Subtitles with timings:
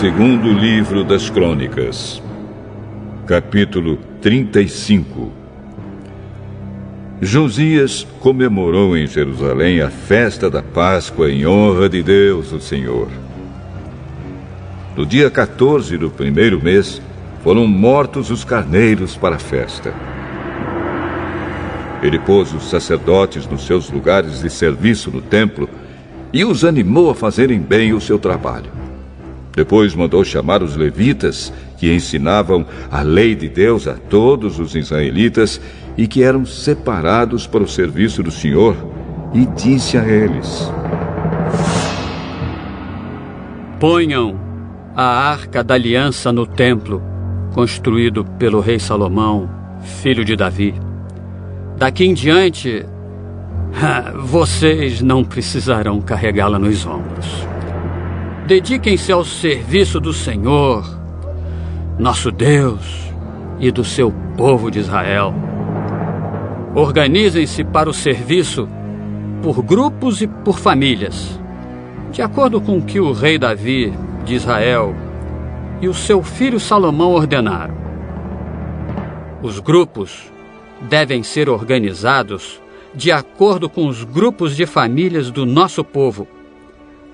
[0.00, 2.22] Segundo livro das Crônicas,
[3.26, 5.30] capítulo 35.
[7.20, 13.08] Josias comemorou em Jerusalém a festa da Páscoa em honra de Deus, o Senhor.
[14.96, 17.02] No dia 14 do primeiro mês,
[17.44, 19.92] foram mortos os carneiros para a festa.
[22.02, 25.68] Ele pôs os sacerdotes nos seus lugares de serviço no templo
[26.32, 28.79] e os animou a fazerem bem o seu trabalho.
[29.54, 35.60] Depois mandou chamar os levitas, que ensinavam a lei de Deus a todos os israelitas
[35.96, 38.76] e que eram separados para o serviço do Senhor,
[39.34, 40.70] e disse a eles:
[43.78, 44.38] Ponham
[44.94, 47.02] a arca da aliança no templo,
[47.52, 49.48] construído pelo rei Salomão,
[49.82, 50.74] filho de Davi.
[51.76, 52.84] Daqui em diante,
[54.22, 57.49] vocês não precisarão carregá-la nos ombros.
[58.50, 60.84] Dediquem-se ao serviço do Senhor,
[61.96, 63.12] nosso Deus,
[63.60, 65.32] e do seu povo de Israel.
[66.74, 68.68] Organizem-se para o serviço
[69.40, 71.40] por grupos e por famílias,
[72.10, 74.96] de acordo com o que o rei Davi de Israel
[75.80, 77.76] e o seu filho Salomão ordenaram.
[79.40, 80.24] Os grupos
[80.88, 82.60] devem ser organizados
[82.96, 86.26] de acordo com os grupos de famílias do nosso povo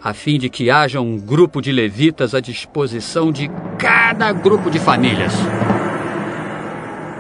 [0.03, 4.79] a fim de que haja um grupo de levitas à disposição de cada grupo de
[4.79, 5.33] famílias.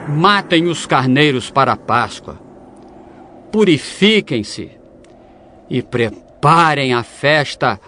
[0.08, 2.38] Matem os carneiros para a Páscoa,
[3.50, 4.70] purifiquem-se
[5.69, 7.80] e preparem a festa,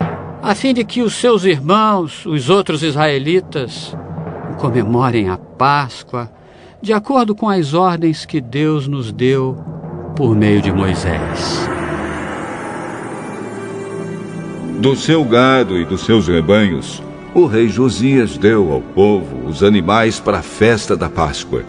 [0.43, 3.97] a fim de que os seus irmãos, os outros israelitas,
[4.59, 6.31] comemorem a Páscoa
[6.81, 9.57] de acordo com as ordens que Deus nos deu
[10.17, 11.78] por meio de Moisés.
[14.79, 17.03] Do seu gado e dos seus rebanhos,
[17.35, 21.65] o rei Josias deu ao povo os animais para a festa da Páscoa: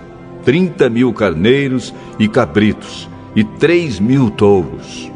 [0.46, 5.12] trinta mil carneiros e cabritos, e três mil touros.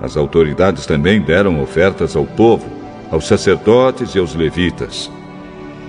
[0.00, 2.64] As autoridades também deram ofertas ao povo,
[3.10, 5.12] aos sacerdotes e aos levitas.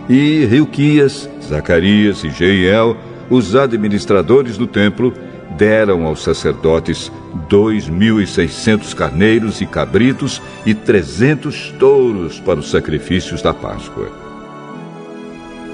[0.10, 2.98] E Rilquias, Zacarias e Jeiel,
[3.30, 5.14] os administradores do templo,
[5.58, 7.12] deram aos sacerdotes
[7.50, 14.10] dois mil e seiscentos carneiros e cabritos e trezentos touros para os sacrifícios da Páscoa.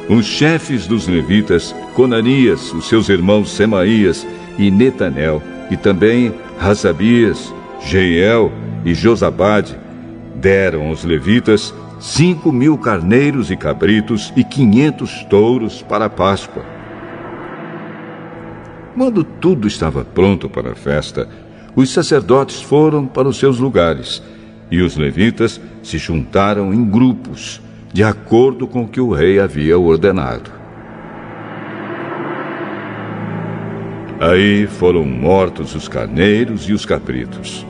[0.10, 4.26] Os chefes dos levitas, Conanias, os seus irmãos Semaías
[4.58, 7.54] e Netanel, e também Razabias,
[7.86, 8.52] Jeiel
[8.84, 9.78] e Josabade,
[10.36, 16.79] deram aos levitas cinco mil carneiros e cabritos e quinhentos touros para a Páscoa.
[19.00, 21.26] Quando tudo estava pronto para a festa,
[21.74, 24.22] os sacerdotes foram para os seus lugares
[24.70, 27.62] e os levitas se juntaram em grupos,
[27.94, 30.52] de acordo com o que o rei havia ordenado.
[34.20, 37.66] Aí foram mortos os carneiros e os cabritos.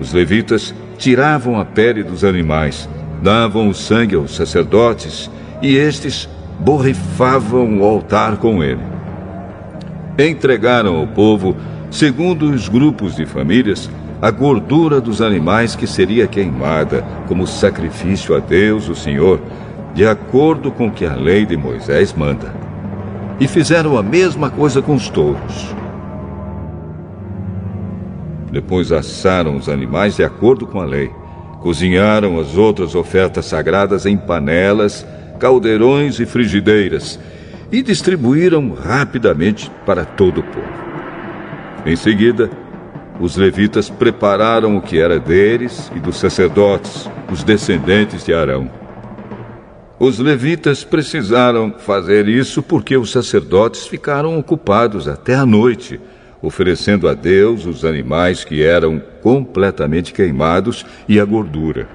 [0.00, 2.88] Os levitas tiravam a pele dos animais,
[3.22, 6.26] davam o sangue aos sacerdotes e estes
[6.58, 8.93] borrifavam o altar com ele
[10.18, 11.56] entregaram ao povo,
[11.90, 13.90] segundo os grupos de famílias,
[14.22, 19.40] a gordura dos animais que seria queimada como sacrifício a Deus, o Senhor,
[19.94, 22.54] de acordo com o que a lei de Moisés manda.
[23.38, 25.74] E fizeram a mesma coisa com os touros.
[28.50, 31.10] Depois assaram os animais de acordo com a lei.
[31.60, 35.04] Cozinharam as outras ofertas sagradas em panelas,
[35.40, 37.18] caldeirões e frigideiras
[37.70, 40.84] e distribuíram rapidamente para todo o povo.
[41.86, 42.50] Em seguida,
[43.20, 48.70] os levitas prepararam o que era deles e dos sacerdotes, os descendentes de Arão.
[49.98, 56.00] Os levitas precisaram fazer isso porque os sacerdotes ficaram ocupados até a noite,
[56.42, 61.88] oferecendo a Deus os animais que eram completamente queimados e a gordura.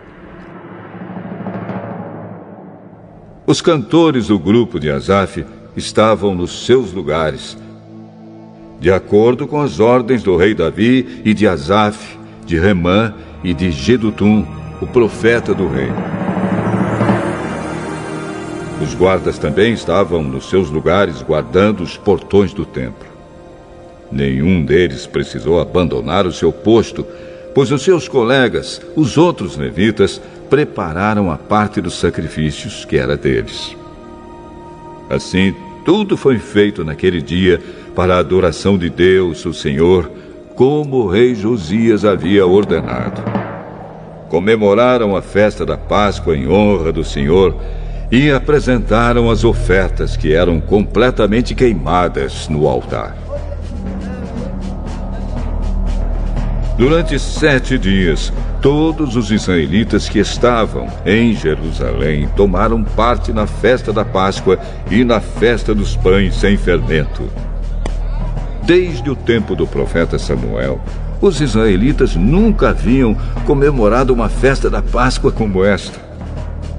[3.46, 5.44] Os cantores do grupo de Asaf
[5.80, 7.58] estavam nos seus lugares,
[8.80, 13.72] de acordo com as ordens do rei Davi e de Asaf, de Remã e de
[13.72, 14.46] Gedutum,
[14.82, 15.90] o profeta do rei.
[18.82, 23.10] Os guardas também estavam nos seus lugares guardando os portões do templo.
[24.10, 27.06] Nenhum deles precisou abandonar o seu posto,
[27.54, 33.76] pois os seus colegas, os outros levitas, prepararam a parte dos sacrifícios que era deles.
[35.10, 35.54] Assim,
[35.86, 37.62] tudo foi feito naquele dia
[37.96, 40.10] para a adoração de Deus, o Senhor,
[40.56, 43.22] como o rei Josias havia ordenado.
[44.30, 47.56] comemoraram a festa da Páscoa em honra do Senhor
[48.12, 53.16] e apresentaram as ofertas que eram completamente queimadas no altar.
[56.78, 58.32] Durante sete dias,
[58.62, 64.60] todos os israelitas que estavam em Jerusalém tomaram parte na festa da Páscoa
[64.92, 67.24] e na festa dos pães sem fermento.
[68.64, 70.80] Desde o tempo do profeta Samuel,
[71.22, 73.16] os israelitas nunca haviam
[73.46, 76.00] comemorado uma festa da Páscoa como esta.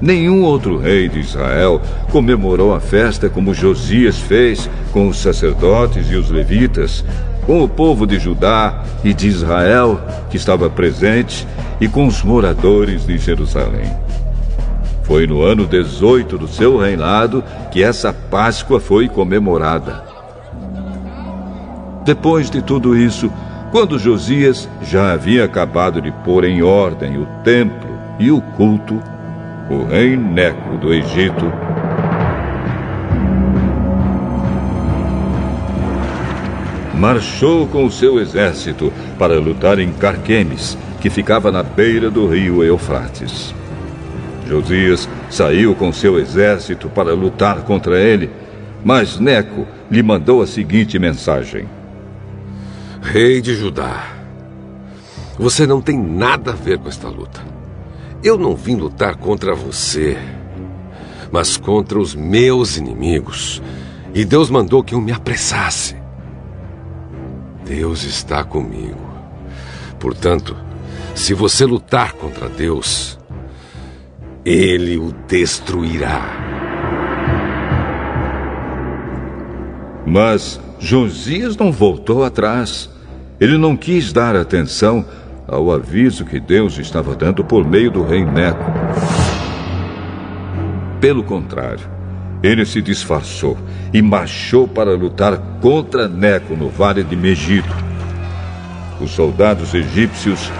[0.01, 1.79] Nenhum outro rei de Israel
[2.11, 7.05] comemorou a festa como Josias fez com os sacerdotes e os levitas,
[7.51, 9.99] com o povo de Judá e de Israel
[10.29, 11.45] que estava presente
[11.81, 13.91] e com os moradores de Jerusalém.
[15.03, 20.01] Foi no ano 18 do seu reinado que essa Páscoa foi comemorada.
[22.05, 23.29] Depois de tudo isso,
[23.69, 28.97] quando Josias já havia acabado de pôr em ordem o templo e o culto,
[29.69, 31.51] o rei Neco do Egito
[37.01, 42.63] marchou com o seu exército para lutar em Carquemes, que ficava na beira do rio
[42.63, 43.55] Eufrates.
[44.47, 48.29] Josias saiu com seu exército para lutar contra ele,
[48.85, 51.67] mas Neco lhe mandou a seguinte mensagem:
[53.01, 54.05] Rei de Judá,
[55.39, 57.41] você não tem nada a ver com esta luta.
[58.23, 60.15] Eu não vim lutar contra você,
[61.31, 63.59] mas contra os meus inimigos.
[64.13, 66.00] E Deus mandou que eu me apressasse.
[67.73, 68.99] Deus está comigo.
[69.97, 70.57] Portanto,
[71.15, 73.17] se você lutar contra Deus,
[74.43, 76.21] ele o destruirá.
[80.05, 82.89] Mas Josias não voltou atrás.
[83.39, 85.05] Ele não quis dar atenção
[85.47, 88.69] ao aviso que Deus estava dando por meio do rei Neco.
[90.99, 91.89] Pelo contrário,
[92.43, 93.57] ele se disfarçou
[93.93, 97.69] e marchou para lutar contra Neco no vale de Megido.
[98.99, 100.51] Os soldados egípcios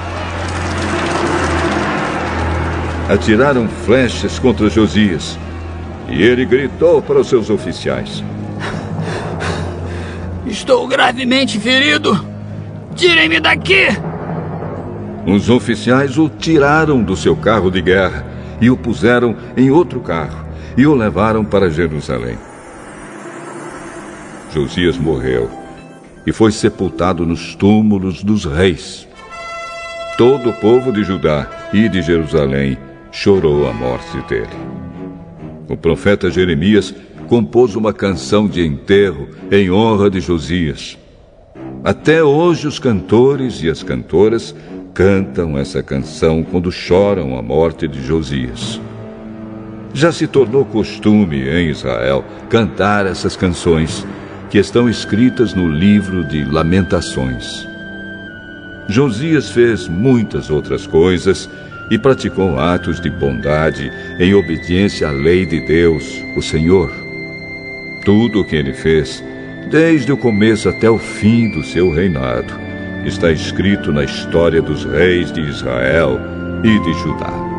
[3.10, 5.38] atiraram flechas contra Josias
[6.10, 8.24] e ele gritou para os seus oficiais:
[10.46, 12.26] Estou gravemente ferido!
[12.96, 13.88] Tirem-me daqui!
[15.26, 18.26] Os oficiais o tiraram do seu carro de guerra
[18.60, 20.41] e o puseram em outro carro
[20.78, 22.38] e o levaram para Jerusalém.
[24.54, 25.50] Josias morreu
[26.26, 29.08] e foi sepultado nos túmulos dos reis.
[30.18, 32.78] Todo o povo de Judá e de Jerusalém
[33.12, 34.48] chorou a morte dele.
[35.68, 36.94] O profeta Jeremias
[37.28, 40.98] compôs uma canção de enterro em honra de Josias.
[41.84, 44.54] Até hoje, os cantores e as cantoras
[44.94, 48.80] cantam essa canção quando choram a morte de Josias.
[49.94, 54.06] Já se tornou costume em Israel cantar essas canções,
[54.50, 57.68] que estão escritas no livro de Lamentações.
[58.88, 61.50] Josias fez muitas outras coisas
[61.90, 66.92] e praticou atos de bondade em obediência à lei de Deus, o Senhor.
[68.04, 69.24] Tudo o que ele fez,
[69.70, 72.54] desde o começo até o fim do seu reinado,
[73.06, 76.20] está escrito na história dos reis de Israel
[76.64, 77.51] e de Judá.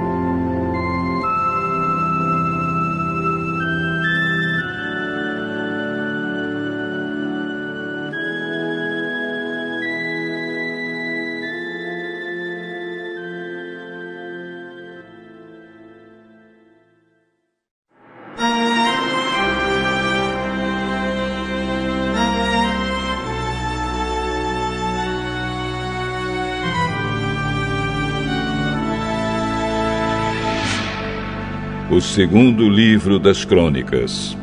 [31.92, 34.34] O segundo livro das Crônicas,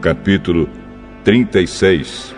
[0.00, 0.68] capítulo
[1.22, 2.34] 36.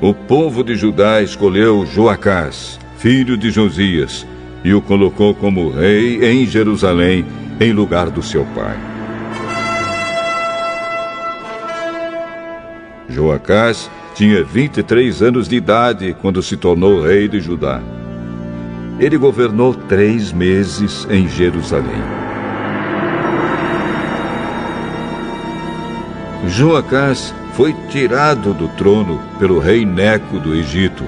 [0.00, 4.26] O povo de Judá escolheu Joacás, filho de Josias,
[4.64, 7.22] e o colocou como rei em Jerusalém,
[7.60, 8.78] em lugar do seu pai.
[13.10, 17.82] Joacás tinha 23 anos de idade quando se tornou rei de Judá.
[18.98, 22.02] Ele governou três meses em Jerusalém.
[26.46, 31.04] Joacás foi tirado do trono pelo rei Neco do Egito,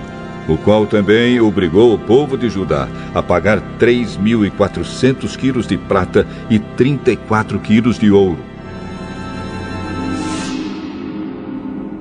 [0.48, 6.58] o qual também obrigou o povo de Judá a pagar 3.400 quilos de prata e
[6.58, 8.38] 34 quilos de ouro.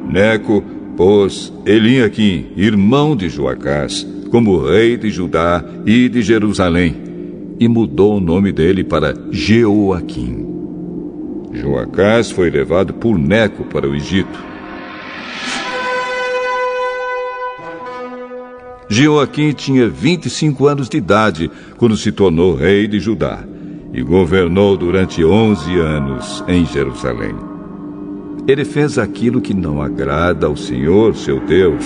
[0.08, 0.64] Neco
[0.98, 6.96] pôs Eliaquim, irmão de Joacás, como rei de Judá e de Jerusalém,
[7.60, 10.46] e mudou o nome dele para Jeoaquim.
[11.54, 14.40] Joacás foi levado por Neco para o Egito.
[18.88, 23.44] Jeoaquim tinha 25 anos de idade quando se tornou rei de Judá
[23.94, 27.36] e governou durante 11 anos em Jerusalém.
[28.48, 31.86] Ele fez aquilo que não agrada ao Senhor, seu Deus.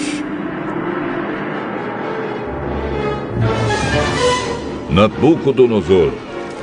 [4.94, 6.12] Nabucodonosor,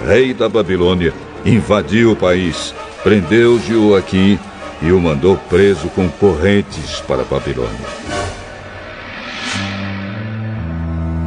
[0.07, 1.13] rei da Babilônia,
[1.45, 2.73] invadiu o país,
[3.03, 4.39] prendeu Joaquim
[4.81, 7.89] e o mandou preso com correntes para a Babilônia.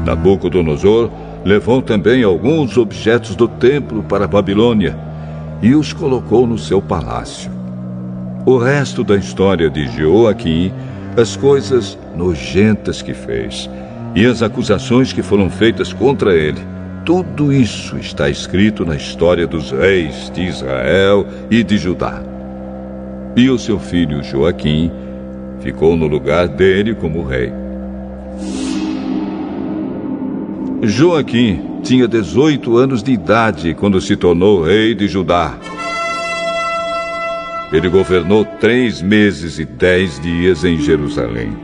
[0.05, 1.11] Nabucodonosor
[1.43, 4.97] levou também alguns objetos do templo para a Babilônia
[5.61, 7.51] e os colocou no seu palácio.
[8.45, 10.71] O resto da história de Joaquim,
[11.17, 13.69] as coisas nojentas que fez
[14.15, 16.71] e as acusações que foram feitas contra ele,
[17.05, 22.23] tudo isso está escrito na história dos reis de Israel e de Judá.
[23.35, 24.91] E o seu filho Joaquim
[25.59, 27.51] ficou no lugar dele como rei.
[30.83, 35.57] Joaquim tinha 18 anos de idade quando se tornou rei de Judá.
[37.71, 41.57] Ele governou três meses e dez dias em Jerusalém.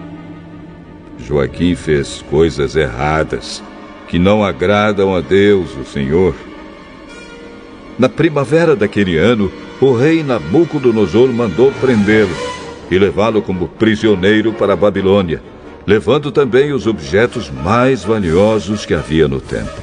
[1.20, 3.64] Joaquim fez coisas erradas
[4.10, 6.36] que não agradam a Deus, o Senhor.
[7.98, 9.50] Na primavera daquele ano,
[9.80, 12.36] o rei Nabucodonosor mandou prendê-lo
[12.92, 15.42] e levá-lo como prisioneiro para a Babilônia
[15.90, 19.82] levando também os objetos mais valiosos que havia no templo.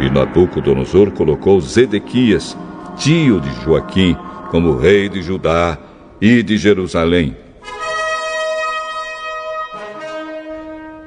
[0.00, 2.56] E Nabucodonosor colocou Zedequias,
[2.96, 4.16] tio de Joaquim,
[4.50, 5.78] como rei de Judá
[6.20, 7.36] e de Jerusalém.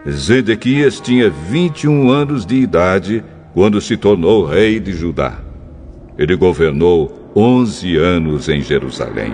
[0.10, 5.40] Zedequias tinha 21 anos de idade quando se tornou rei de Judá.
[6.18, 9.34] Ele governou 11 anos em Jerusalém.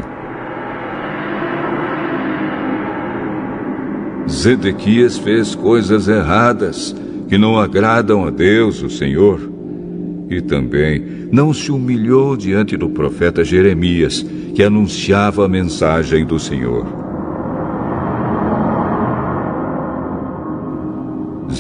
[4.30, 6.96] Zedequias fez coisas erradas
[7.28, 9.40] que não agradam a Deus, o Senhor.
[10.30, 14.26] E também não se humilhou diante do profeta Jeremias,
[14.56, 17.01] que anunciava a mensagem do Senhor.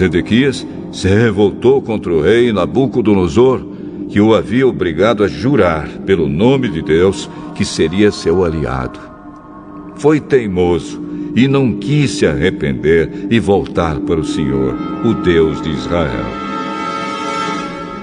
[0.01, 3.62] Zedequias se revoltou contra o rei Nabucodonosor,
[4.10, 9.00] que o havia obrigado a jurar, pelo nome de Deus, que seria seu aliado.
[9.98, 11.00] Foi teimoso
[11.36, 16.25] e não quis se arrepender e voltar para o Senhor, o Deus de Israel.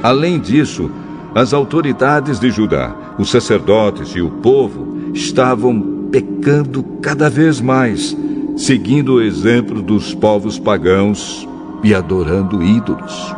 [0.01, 0.89] Além disso,
[1.35, 8.17] as autoridades de Judá, os sacerdotes e o povo estavam pecando cada vez mais,
[8.57, 11.47] seguindo o exemplo dos povos pagãos
[11.83, 13.35] e adorando ídolos.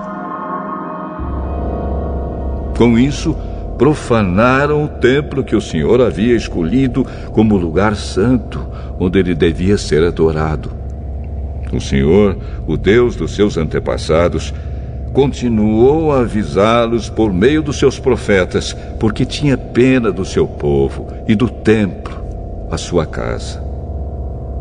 [2.76, 3.36] Com isso,
[3.76, 8.66] profanaram o templo que o Senhor havia escolhido como lugar santo,
[8.98, 10.70] onde ele devia ser adorado.
[11.72, 14.52] O Senhor, o Deus dos seus antepassados,
[15.12, 21.34] continuou a avisá-los por meio dos seus profetas, porque tinha pena do seu povo e
[21.34, 22.22] do templo,
[22.70, 23.62] a sua casa.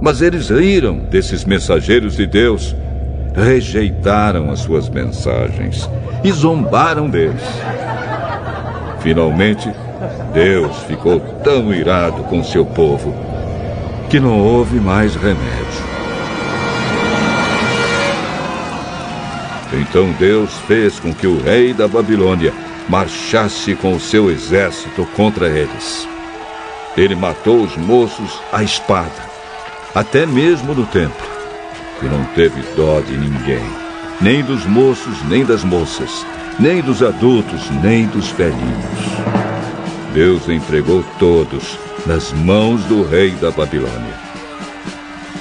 [0.02, 2.76] Mas eles riram desses mensageiros de Deus,
[3.40, 5.90] rejeitaram as suas mensagens
[6.24, 7.42] e zombaram deles.
[9.00, 9.72] Finalmente,
[10.34, 13.16] Deus ficou tão irado com seu povo
[14.10, 15.90] que não houve mais remédio.
[19.72, 22.54] Então Deus fez com que o rei da Babilônia
[22.88, 26.08] marchasse com o seu exército contra eles.
[26.98, 29.30] Ele matou os moços à espada,
[29.94, 31.39] até mesmo no templo,
[32.06, 33.64] e não teve dó de ninguém,
[34.22, 36.26] nem dos moços, nem das moças,
[36.60, 39.00] nem dos adultos, nem dos velhinhos.
[40.14, 44.14] Deus entregou todos nas mãos do rei da Babilônia.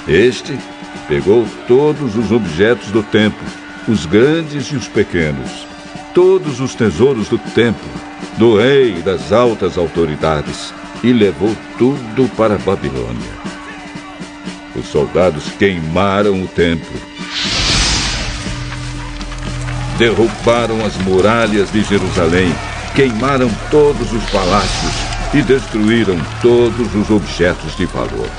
[0.07, 0.57] Este
[1.07, 3.45] pegou todos os objetos do templo,
[3.87, 5.67] os grandes e os pequenos,
[6.13, 7.89] todos os tesouros do templo,
[8.37, 10.73] do rei e das altas autoridades,
[11.03, 13.58] e levou tudo para a Babilônia.
[14.79, 16.97] Os soldados queimaram o templo
[19.99, 22.55] derrubaram as muralhas de Jerusalém,
[22.95, 24.93] queimaram todos os palácios
[25.33, 28.29] e destruíram todos os objetos de valor.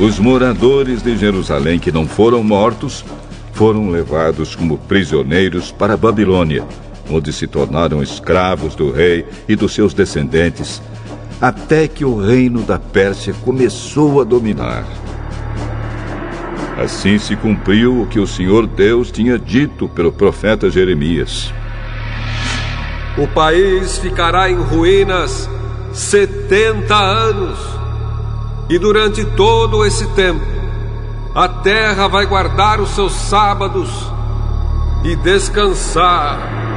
[0.00, 3.04] Os moradores de Jerusalém que não foram mortos
[3.52, 6.64] foram levados como prisioneiros para a Babilônia,
[7.08, 10.82] onde se tornaram escravos do rei e dos seus descendentes,
[11.40, 14.84] até que o reino da Pérsia começou a dominar.
[16.76, 21.52] Assim se cumpriu o que o Senhor Deus tinha dito pelo profeta Jeremias.
[23.18, 25.48] O país ficará em ruínas
[25.92, 27.58] setenta anos,
[28.68, 30.44] e durante todo esse tempo,
[31.34, 33.90] a terra vai guardar os seus sábados
[35.04, 36.69] e descansar.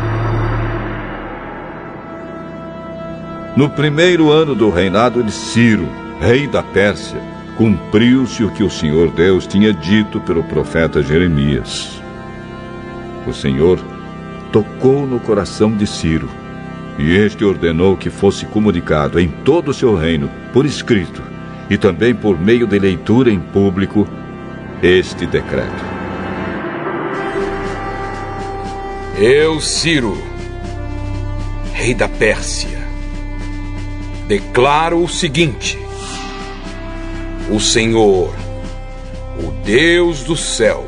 [3.56, 5.88] No primeiro ano do reinado de Ciro,
[6.20, 7.22] rei da Pérsia,
[7.56, 12.02] cumpriu-se o que o Senhor Deus tinha dito pelo profeta Jeremias.
[13.28, 13.80] O Senhor
[14.52, 16.28] tocou no coração de Ciro,
[16.98, 21.22] e este ordenou que fosse comunicado em todo o seu reino, por escrito,
[21.70, 24.08] e também por meio de leitura em público,
[24.82, 25.94] este decreto.
[29.16, 30.18] Eu, Ciro,
[31.72, 32.83] rei da Pérsia,
[34.28, 35.78] declaro o seguinte:
[37.50, 38.34] O Senhor,
[39.38, 40.88] o Deus do céu,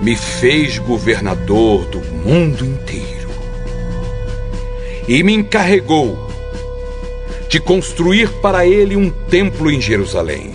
[0.00, 3.30] me fez governador do mundo inteiro
[5.06, 6.30] e me encarregou
[7.48, 10.52] de construir para ele um templo em Jerusalém,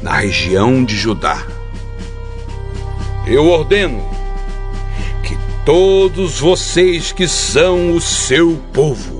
[0.00, 1.44] na região de Judá.
[3.26, 4.00] Eu ordeno
[5.22, 9.17] que todos vocês que são o seu povo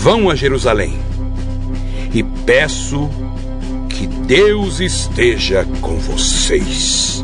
[0.00, 0.98] vão a Jerusalém
[2.14, 3.10] e peço
[3.90, 7.22] que Deus esteja com vocês.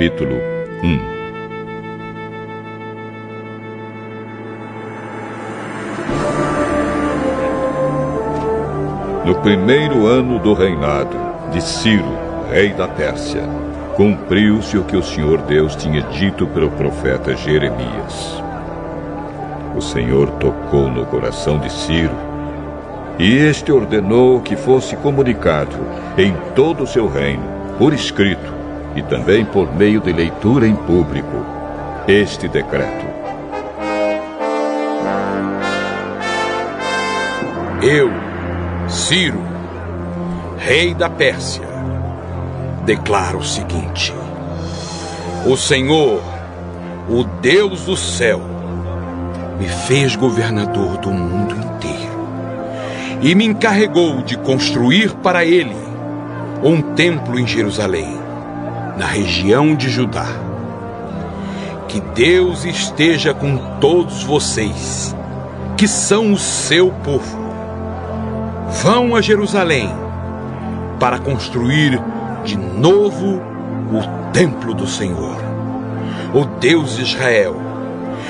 [0.00, 0.40] Capítulo
[0.82, 1.20] 1
[9.26, 11.14] No primeiro ano do reinado
[11.52, 12.16] de Ciro,
[12.50, 13.42] rei da Pérsia,
[13.94, 18.42] cumpriu-se o que o Senhor Deus tinha dito pelo profeta Jeremias.
[19.76, 22.16] O Senhor tocou no coração de Ciro
[23.18, 25.76] e este ordenou que fosse comunicado
[26.16, 27.44] em todo o seu reino,
[27.76, 28.59] por escrito
[28.94, 31.44] e também por meio de leitura em público,
[32.08, 33.06] este decreto.
[37.82, 38.10] Eu,
[38.88, 39.42] Ciro,
[40.58, 41.66] rei da Pérsia,
[42.84, 44.12] declaro o seguinte:
[45.46, 46.20] O Senhor,
[47.08, 48.40] o Deus do céu,
[49.58, 51.70] me fez governador do mundo inteiro
[53.22, 55.76] e me encarregou de construir para ele
[56.62, 58.18] um templo em Jerusalém,
[59.00, 60.26] na região de Judá.
[61.88, 65.16] Que Deus esteja com todos vocês,
[65.74, 67.40] que são o seu povo.
[68.82, 69.90] Vão a Jerusalém
[71.00, 71.98] para construir
[72.44, 73.40] de novo
[73.90, 75.38] o templo do Senhor,
[76.34, 77.56] o Deus de Israel,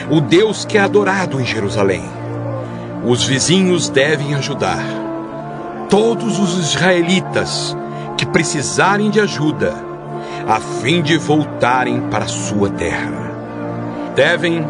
[0.08, 2.20] o Deus que é adorado em Jerusalém
[3.04, 4.84] os vizinhos devem ajudar.
[5.88, 7.76] Todos os israelitas
[8.16, 9.89] que precisarem de ajuda,
[10.50, 13.30] a fim de voltarem para sua terra.
[14.16, 14.66] Devem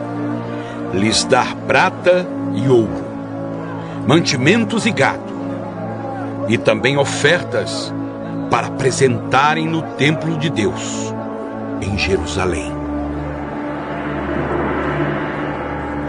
[0.93, 3.03] lhes dar prata e ouro,
[4.07, 5.33] mantimentos e gado,
[6.51, 7.95] e também ofertas
[8.51, 11.15] para apresentarem no templo de Deus,
[11.81, 12.71] em Jerusalém.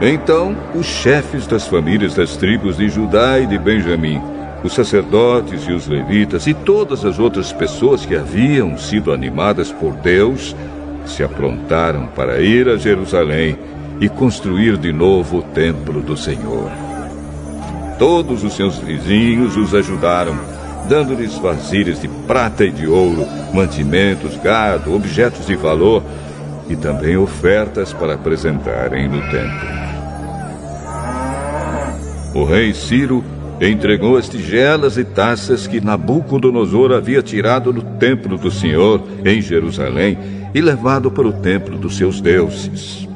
[0.02, 4.22] Então, os chefes das famílias das tribos de Judá e de Benjamim,
[4.64, 9.94] os sacerdotes e os levitas e todas as outras pessoas que haviam sido animadas por
[9.94, 10.56] Deus,
[11.06, 13.58] se aprontaram para ir a Jerusalém
[14.00, 16.72] e construir de novo o templo do Senhor.
[17.98, 20.36] Todos os seus vizinhos os ajudaram,
[20.88, 26.04] dando-lhes vasilhas de prata e de ouro, mantimentos, gado, objetos de valor
[26.70, 29.82] e também ofertas para apresentarem no templo.
[32.34, 33.24] O rei Ciro
[33.70, 40.18] entregou as tigelas e taças que Nabucodonosor havia tirado do templo do Senhor em Jerusalém
[40.54, 43.08] e levado para o templo dos seus deuses.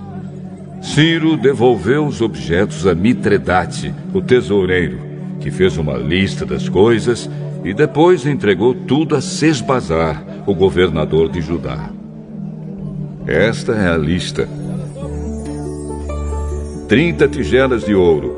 [0.81, 4.99] Ciro devolveu os objetos a Mitredate, o tesoureiro,
[5.39, 7.27] que fez uma lista das coisas
[7.63, 11.89] e depois entregou tudo a Sesbazar, o governador de Judá.
[13.25, 14.47] Esta é a lista:
[16.87, 18.34] 30 tigelas de ouro,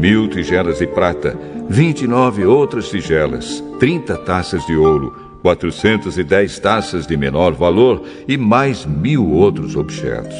[0.00, 1.36] mil tigelas de prata,
[1.68, 9.30] 29 outras tigelas, 30 taças de ouro, 410 taças de menor valor e mais mil
[9.30, 10.38] outros objetos.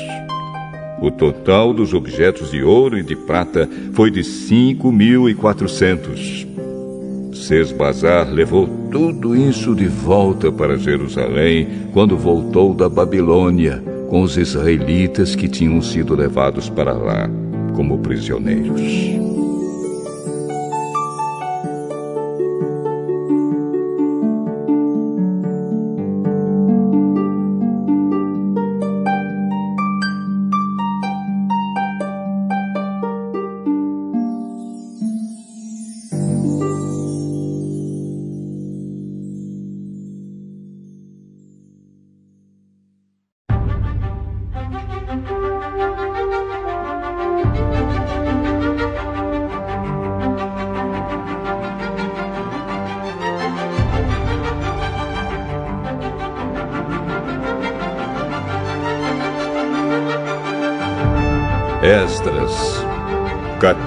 [1.02, 6.48] O total dos objetos de ouro e de prata foi de 5.400.
[7.34, 15.36] Sesbazar levou tudo isso de volta para Jerusalém quando voltou da Babilônia com os israelitas
[15.36, 17.28] que tinham sido levados para lá
[17.74, 19.19] como prisioneiros.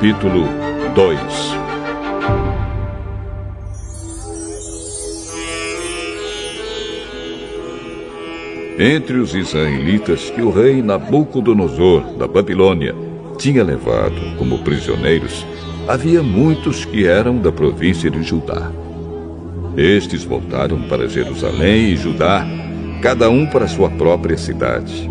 [0.03, 0.43] Capítulo
[0.95, 1.55] 2
[8.77, 12.93] Entre os israelitas que o rei Nabucodonosor, da Babilônia,
[13.37, 15.47] tinha levado como prisioneiros,
[15.87, 18.69] havia muitos que eram da província de Judá.
[19.77, 22.45] Estes voltaram para Jerusalém e Judá,
[23.01, 25.09] cada um para sua própria cidade.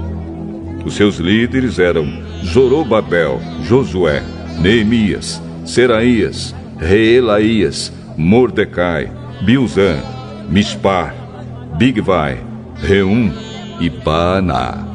[0.85, 2.07] Os seus líderes eram
[2.44, 4.22] Zorobabel, Josué,
[4.61, 9.11] Neemias, Seraías, Reelaías, Mordecai,
[9.43, 9.99] Bilzan,
[10.49, 11.15] Mispar,
[11.79, 12.41] Bigvai,
[12.77, 13.33] Reum
[13.81, 14.87] e Baaná.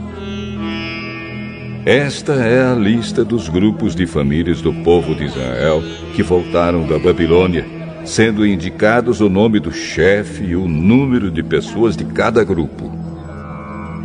[1.85, 5.81] Esta é a lista dos grupos de famílias do povo de Israel
[6.13, 7.65] que voltaram da Babilônia,
[8.03, 12.91] sendo indicados o nome do chefe e o número de pessoas de cada grupo.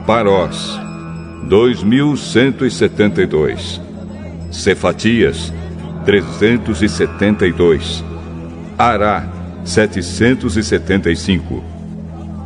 [0.07, 0.79] Parós,
[1.49, 3.91] 2172.
[4.53, 5.53] Cefatias,
[6.05, 8.05] 372.
[8.79, 9.27] Ará,
[9.65, 11.65] 775.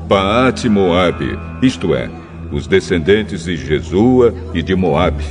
[0.08, 2.08] Paate Moabe, isto é,
[2.52, 5.24] os descendentes de Jesua e de Moabe,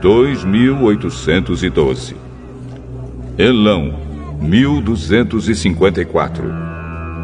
[0.00, 2.14] 2812.
[3.36, 3.92] Elão,
[4.40, 6.44] 1254.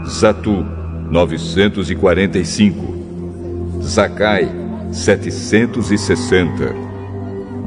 [0.08, 0.66] Zatu,
[1.08, 3.78] 945.
[3.80, 4.50] Zacai,
[4.90, 6.74] 760.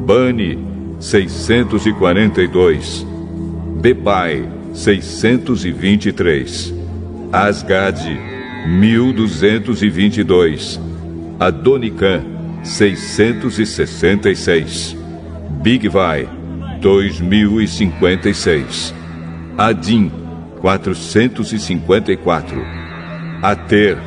[0.05, 0.70] Bani,
[1.01, 3.05] 642.
[3.81, 6.73] Bebai, 623.
[7.33, 8.17] Asgade,
[8.67, 10.79] 1222.
[11.39, 12.21] Adonicã,
[12.63, 14.95] 666.
[15.63, 16.29] Bigvai,
[16.79, 18.93] 2056.
[19.57, 20.11] Adim,
[20.59, 22.63] 454.
[23.41, 23.97] Ater,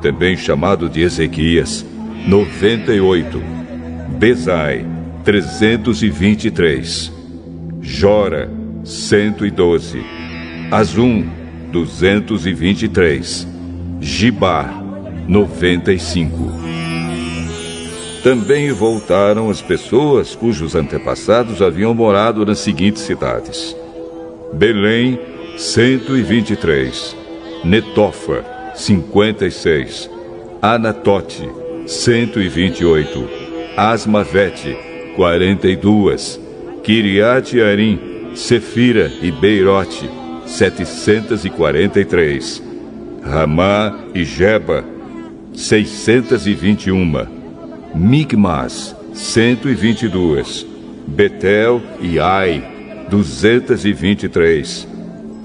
[0.00, 1.84] também chamado de Ezequias,
[2.26, 3.42] 98.
[4.18, 4.86] Bezai,
[5.24, 7.12] 323.
[7.80, 8.50] Jora,
[8.84, 10.02] 112.
[10.70, 11.24] Azum,
[11.70, 13.46] 223.
[14.00, 14.82] Gibar,
[15.28, 16.60] 95.
[18.22, 23.76] Também voltaram as pessoas cujos antepassados haviam morado nas seguintes cidades:
[24.52, 25.18] Belém,
[25.56, 27.16] 123.
[27.64, 30.10] Netofa, 56.
[30.62, 31.48] Anatote,
[31.86, 33.28] 128.
[33.76, 34.76] Asmavete,
[35.20, 36.40] 42.
[36.82, 40.08] Kiriat Arim, Sefira e Beirote,
[40.46, 42.62] 743.
[43.22, 44.82] Ramá e Jeba,
[45.52, 47.26] 621.
[47.94, 50.66] Migmas, 122.
[51.06, 52.64] Betel e Ai,
[53.10, 54.88] 223.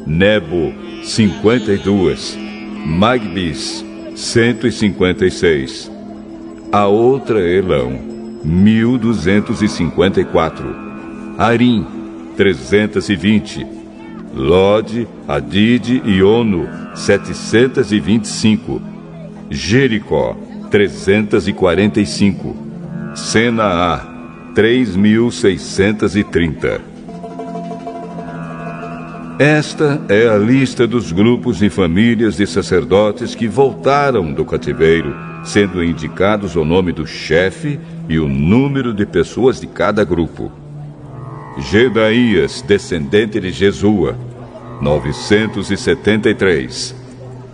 [0.08, 2.38] Nebo, 52.
[2.86, 3.84] Magbis,
[4.16, 5.92] 156
[6.72, 8.15] a outra Elão,
[8.46, 10.76] 1254,
[11.38, 11.86] Arim,
[12.38, 13.66] 320,
[14.36, 18.80] Lode, Adide e Ono, 725,
[19.50, 20.38] Jericó,
[20.70, 22.56] 345,
[23.16, 24.06] Senaá,
[24.54, 26.94] 3630.
[29.40, 35.84] Esta é a lista dos grupos e famílias de sacerdotes que voltaram do cativeiro sendo
[35.84, 37.80] indicados o nome do chefe
[38.10, 40.52] e o número de pessoas de cada grupo.
[41.58, 44.18] Gedaías, descendente de Jesua,
[44.82, 46.96] 973.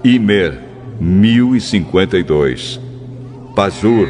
[0.03, 0.59] Imer,
[0.99, 2.81] 1052.
[3.55, 4.09] Pazur,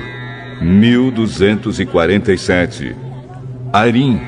[0.62, 2.96] 1247.
[3.74, 4.22] Arim,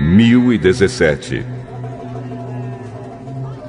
[0.00, 1.42] 1017.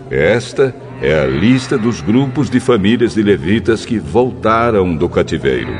[0.09, 5.73] Esta é a lista dos grupos de famílias de levitas que voltaram do cativeiro.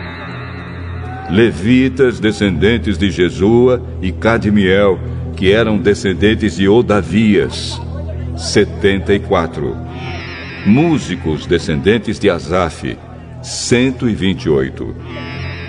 [1.30, 5.00] Levitas, descendentes de Jesua e Cadmiel,
[5.36, 7.82] que eram descendentes de Odavias,
[8.38, 9.76] 74.
[10.66, 12.96] Músicos, descendentes de Asaf,
[13.42, 14.96] 128.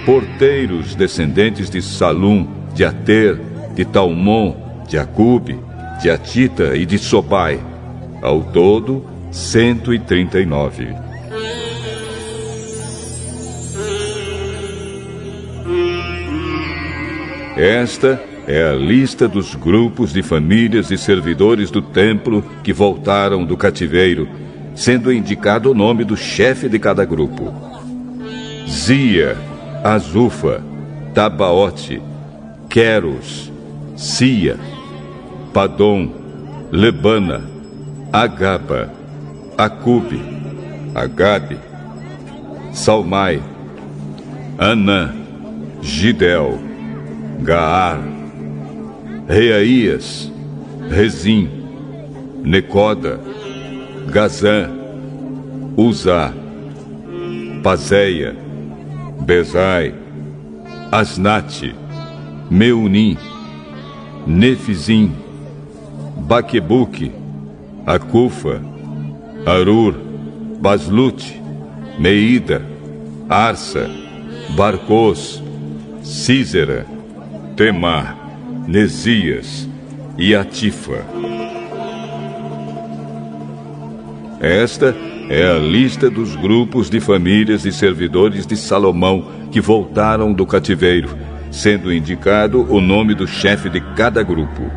[0.04, 3.40] Porteiros, descendentes de Salum, de Ater,
[3.74, 4.56] de Talmon,
[4.88, 5.58] de Acube,
[6.02, 7.58] de Atita e de Sobai.
[8.22, 10.94] Ao todo, 139.
[17.56, 23.56] Esta é a lista dos grupos de famílias e servidores do templo que voltaram do
[23.56, 24.28] cativeiro,
[24.74, 27.52] sendo indicado o nome do chefe de cada grupo:
[28.66, 29.36] Zia,
[29.82, 30.62] Azufa,
[31.12, 32.00] Tabaote,
[32.70, 33.52] Queros,
[33.96, 34.56] Sia,
[35.52, 36.10] Padom,
[36.70, 37.42] Lebana,
[38.12, 38.97] Agaba,
[39.58, 40.20] Acube,
[40.94, 41.58] Agabe,
[42.72, 43.42] Salmai,
[44.56, 45.12] Anã,
[45.82, 46.60] Gidel,
[47.42, 47.98] Gaar,
[49.26, 50.30] Reaías,
[50.88, 51.50] Rezim,
[52.44, 53.18] Necoda,
[54.08, 54.70] Gazã,
[55.76, 56.32] Uzá,
[57.60, 58.36] Pazéia,
[59.20, 59.92] Bezai,
[60.92, 61.74] Asnate,
[62.48, 63.18] Meunim,
[64.24, 65.10] Nefizim,
[66.28, 67.10] Baquebuque,
[67.84, 68.77] Acufa,
[69.48, 69.94] Arur,
[70.60, 71.40] Baslute,
[71.98, 72.60] Meida,
[73.30, 73.88] Arsa,
[74.50, 75.42] Barcos,
[76.02, 76.84] Císera,
[77.56, 78.14] Temar,
[78.66, 79.66] Nesias
[80.18, 81.02] e Atifa.
[84.38, 84.94] Esta
[85.30, 91.08] é a lista dos grupos de famílias e servidores de Salomão que voltaram do cativeiro,
[91.50, 94.70] sendo indicado o nome do chefe de cada grupo: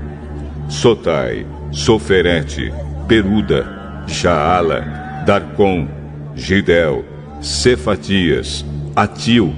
[0.69, 2.71] Sotai, Soferete,
[3.05, 5.87] Peruda, Jaala, Darcon,
[6.35, 7.03] Gidel,
[7.41, 9.53] Cefatias, Atil,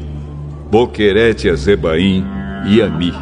[0.70, 2.26] Boquerete Azebaim
[2.66, 3.14] e Ami.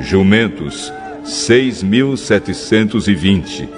[0.01, 0.93] Jumentos,
[1.25, 3.69] 6.720.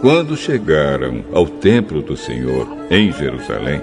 [0.00, 3.80] Quando chegaram ao templo do Senhor em Jerusalém,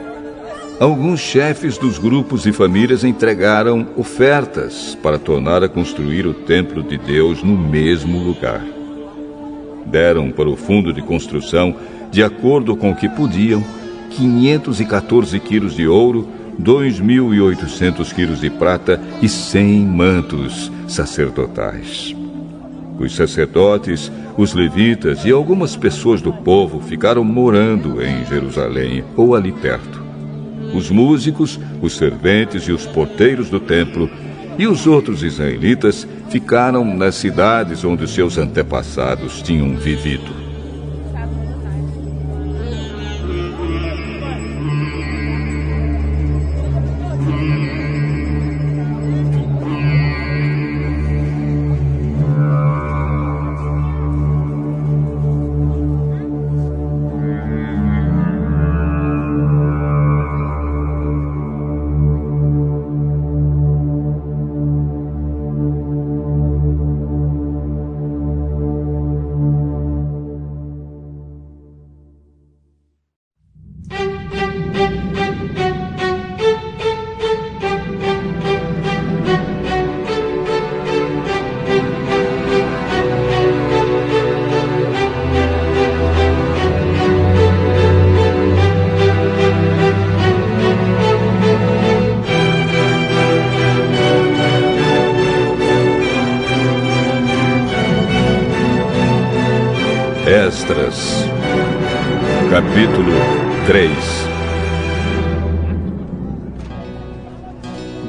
[0.79, 6.97] Alguns chefes dos grupos e famílias entregaram ofertas para tornar a construir o templo de
[6.97, 8.65] Deus no mesmo lugar.
[9.86, 11.75] Deram para o fundo de construção,
[12.12, 13.63] de acordo com o que podiam,
[14.10, 16.27] 514 quilos de ouro,
[16.60, 22.22] 2.800 quilos de prata e 100 mantos sacerdotais.
[22.99, 29.51] Os sacerdotes, os levitas e algumas pessoas do povo ficaram morando em Jerusalém ou ali
[29.51, 30.03] perto
[30.73, 34.10] os músicos, os serventes e os porteiros do templo,
[34.58, 40.42] e os outros israelitas ficaram nas cidades onde seus antepassados tinham vivido.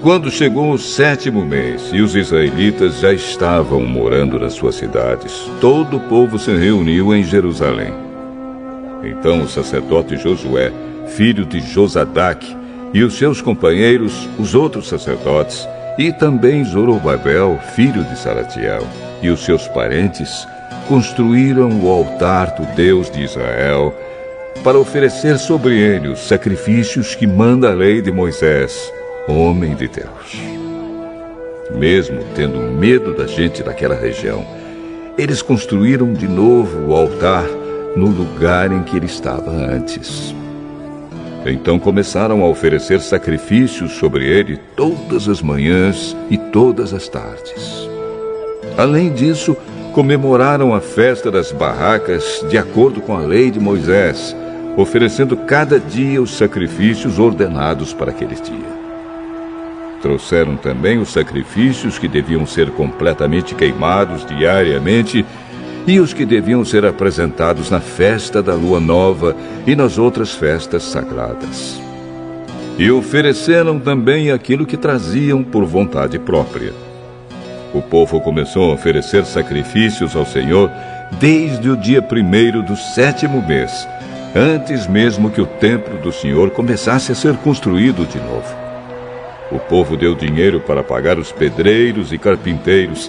[0.04, 5.96] Quando chegou o sétimo mês e os israelitas já estavam morando nas suas cidades, todo
[5.96, 7.90] o povo se reuniu em Jerusalém.
[9.02, 10.70] Então o sacerdote Josué,
[11.06, 12.54] filho de Josadaque,
[12.92, 18.86] e os seus companheiros, os outros sacerdotes, e também Zorobabel, filho de Salatiel,
[19.22, 20.46] e os seus parentes,
[20.86, 23.98] construíram o altar do Deus de Israel
[24.62, 28.92] para oferecer sobre ele os sacrifícios que manda a lei de Moisés,
[29.28, 30.42] homem de Deus.
[31.74, 34.44] Mesmo tendo medo da gente daquela região,
[35.16, 37.46] eles construíram de novo o altar
[37.96, 40.34] no lugar em que ele estava antes.
[41.46, 47.88] Então começaram a oferecer sacrifícios sobre ele todas as manhãs e todas as tardes.
[48.76, 49.56] Além disso,
[49.92, 54.34] comemoraram a festa das barracas de acordo com a lei de Moisés,
[54.76, 58.83] oferecendo cada dia os sacrifícios ordenados para aquele dia.
[60.04, 65.24] Trouxeram também os sacrifícios que deviam ser completamente queimados diariamente
[65.86, 69.34] e os que deviam ser apresentados na festa da lua nova
[69.66, 71.80] e nas outras festas sagradas.
[72.78, 76.74] E ofereceram também aquilo que traziam por vontade própria
[77.74, 80.70] o povo começou a oferecer sacrifícios ao Senhor
[81.18, 83.86] desde o dia primeiro do sétimo mês,
[84.34, 88.63] antes mesmo que o templo do Senhor começasse a ser construído de novo.
[89.54, 93.08] O povo deu dinheiro para pagar os pedreiros e carpinteiros,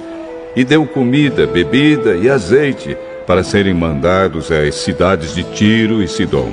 [0.55, 6.49] e deu comida, bebida e azeite para serem mandados às cidades de Tiro e Sidom.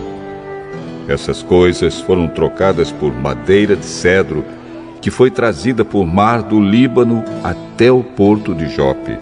[1.06, 4.42] Essas coisas foram trocadas por madeira de cedro
[5.02, 9.18] que foi trazida por mar do Líbano até o porto de Jope.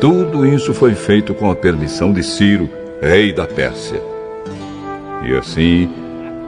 [0.00, 2.68] Tudo isso foi feito com a permissão de Ciro,
[3.00, 4.02] rei da Pérsia.
[5.24, 5.88] E assim,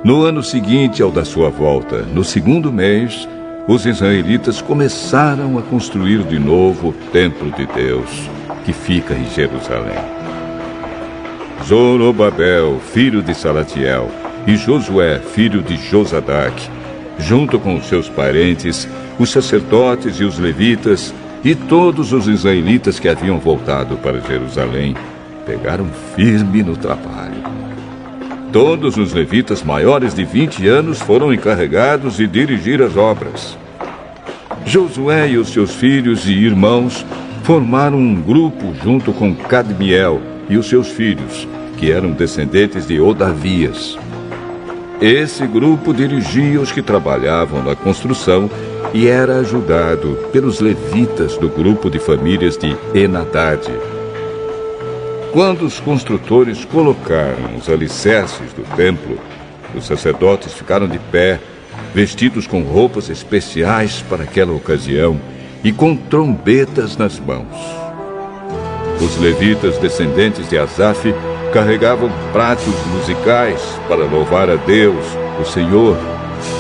[0.05, 3.29] no ano seguinte ao da sua volta, no segundo mês,
[3.67, 8.09] os israelitas começaram a construir de novo o templo de Deus,
[8.65, 9.99] que fica em Jerusalém.
[11.67, 14.09] Zorobabel, filho de Salatiel,
[14.47, 16.71] e Josué, filho de Josadaque,
[17.19, 21.13] junto com seus parentes, os sacerdotes e os levitas,
[21.45, 24.97] e todos os israelitas que haviam voltado para Jerusalém,
[25.45, 27.68] pegaram firme no trabalho.
[28.53, 33.59] Todos os levitas maiores de 20 anos foram encarregados de dirigir as obras.
[34.65, 37.05] Josué e os seus filhos e irmãos
[37.43, 43.99] formaram um grupo junto com Cadmiel e os seus filhos, que eram descendentes de Odavias.
[45.01, 48.51] Esse grupo dirigia os que trabalhavam na construção
[48.95, 53.71] e era ajudado pelos levitas do grupo de famílias de Enadad.
[55.33, 59.19] Quando os construtores colocaram os alicerces do templo,
[59.75, 61.39] os sacerdotes ficaram de pé,
[61.95, 65.21] vestidos com roupas especiais para aquela ocasião
[65.63, 67.47] e com trombetas nas mãos.
[69.01, 71.15] Os levitas descendentes de Asaf
[71.53, 75.05] carregavam pratos musicais para louvar a Deus,
[75.41, 75.97] o Senhor,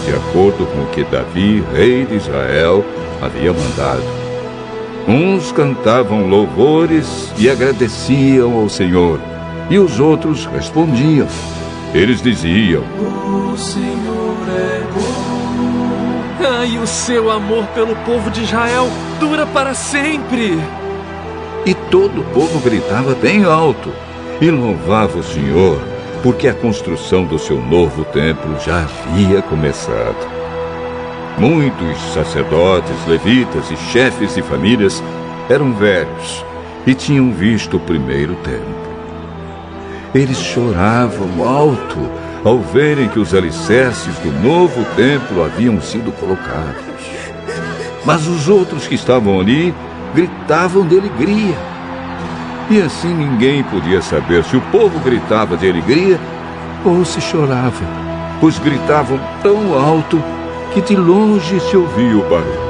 [0.05, 2.84] de acordo com o que Davi, rei de Israel,
[3.20, 4.17] havia mandado.
[5.09, 9.18] Uns cantavam louvores e agradeciam ao Senhor,
[9.70, 11.26] e os outros respondiam.
[11.94, 16.59] Eles diziam: O Senhor é bom.
[16.61, 20.59] Ai, o seu amor pelo povo de Israel dura para sempre.
[21.64, 23.90] E todo o povo gritava bem alto
[24.42, 25.80] e louvava o Senhor,
[26.22, 30.38] porque a construção do seu novo templo já havia começado.
[31.39, 35.03] Muitos sacerdotes, levitas e chefes de famílias
[35.49, 36.45] eram velhos
[36.86, 38.89] e tinham visto o primeiro templo.
[40.14, 42.11] Eles choravam alto
[42.45, 46.84] ao verem que os alicerces do novo templo haviam sido colocados.
[48.05, 49.72] Mas os outros que estavam ali
[50.14, 51.57] gritavam de alegria
[52.70, 56.20] e assim ninguém podia saber se o povo gritava de alegria
[56.84, 57.84] ou se chorava,
[58.41, 60.22] pois gritavam tão alto
[60.72, 62.67] que de longe se ouvia o barulho.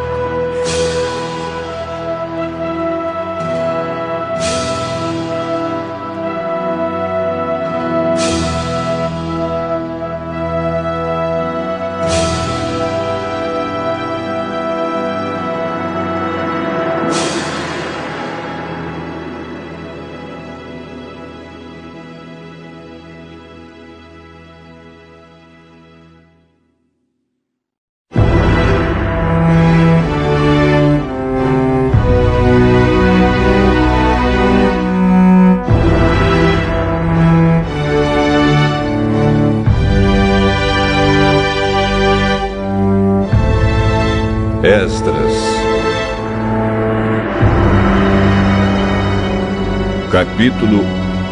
[50.49, 50.83] Capítulo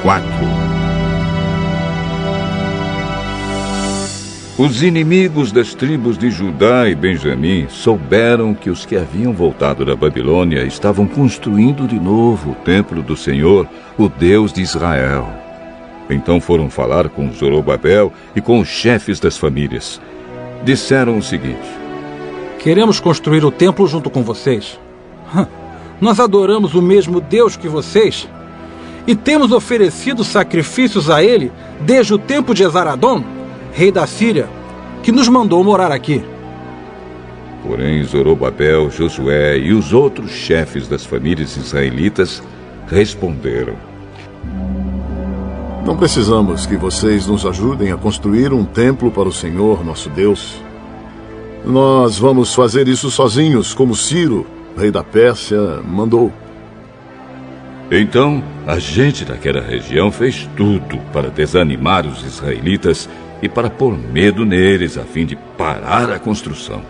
[0.02, 0.28] 4
[4.58, 9.96] Os inimigos das tribos de Judá e Benjamim souberam que os que haviam voltado da
[9.96, 15.26] Babilônia estavam construindo de novo o templo do Senhor, o Deus de Israel.
[16.10, 19.98] Então foram falar com Zorobabel e com os chefes das famílias.
[20.62, 21.66] Disseram o seguinte:
[22.58, 24.78] Queremos construir o templo junto com vocês.
[26.02, 28.28] Nós adoramos o mesmo Deus que vocês
[29.07, 33.22] e temos oferecido sacrifícios a ele desde o tempo de Esaradom,
[33.72, 34.48] rei da Síria,
[35.02, 36.24] que nos mandou morar aqui.
[37.62, 42.42] Porém, Zorobabel, Josué e os outros chefes das famílias israelitas
[42.86, 43.74] responderam:
[45.84, 50.61] Não precisamos que vocês nos ajudem a construir um templo para o Senhor nosso Deus.
[51.64, 54.46] Nós vamos fazer isso sozinhos, como Ciro,
[54.76, 56.32] rei da Pérsia, mandou.
[57.91, 63.09] Então, a gente daquela região fez tudo para desanimar os israelitas
[63.41, 66.82] e para pôr medo neles a fim de parar a construção.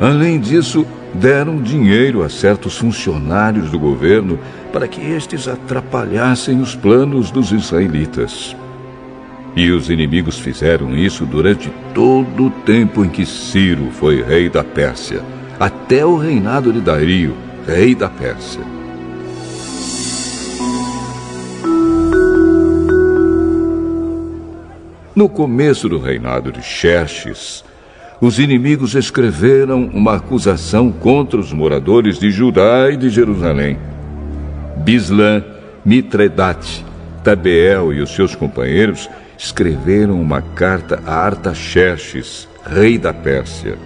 [0.00, 4.38] Além disso, deram dinheiro a certos funcionários do governo
[4.70, 8.54] para que estes atrapalhassem os planos dos israelitas.
[9.54, 14.62] E os inimigos fizeram isso durante todo o tempo em que Ciro foi rei da
[14.62, 15.22] Pérsia,
[15.58, 17.34] até o reinado de Dario,
[17.66, 18.60] rei da Pérsia.
[25.16, 27.64] No começo do reinado de Xerxes,
[28.20, 33.76] os inimigos escreveram uma acusação contra os moradores de Judá e de Jerusalém.
[34.76, 35.42] Bislã,
[35.84, 36.84] Mitredate,
[37.24, 43.76] Tabeel e os seus companheiros escreveram uma carta a Artaxerxes, rei da Pérsia.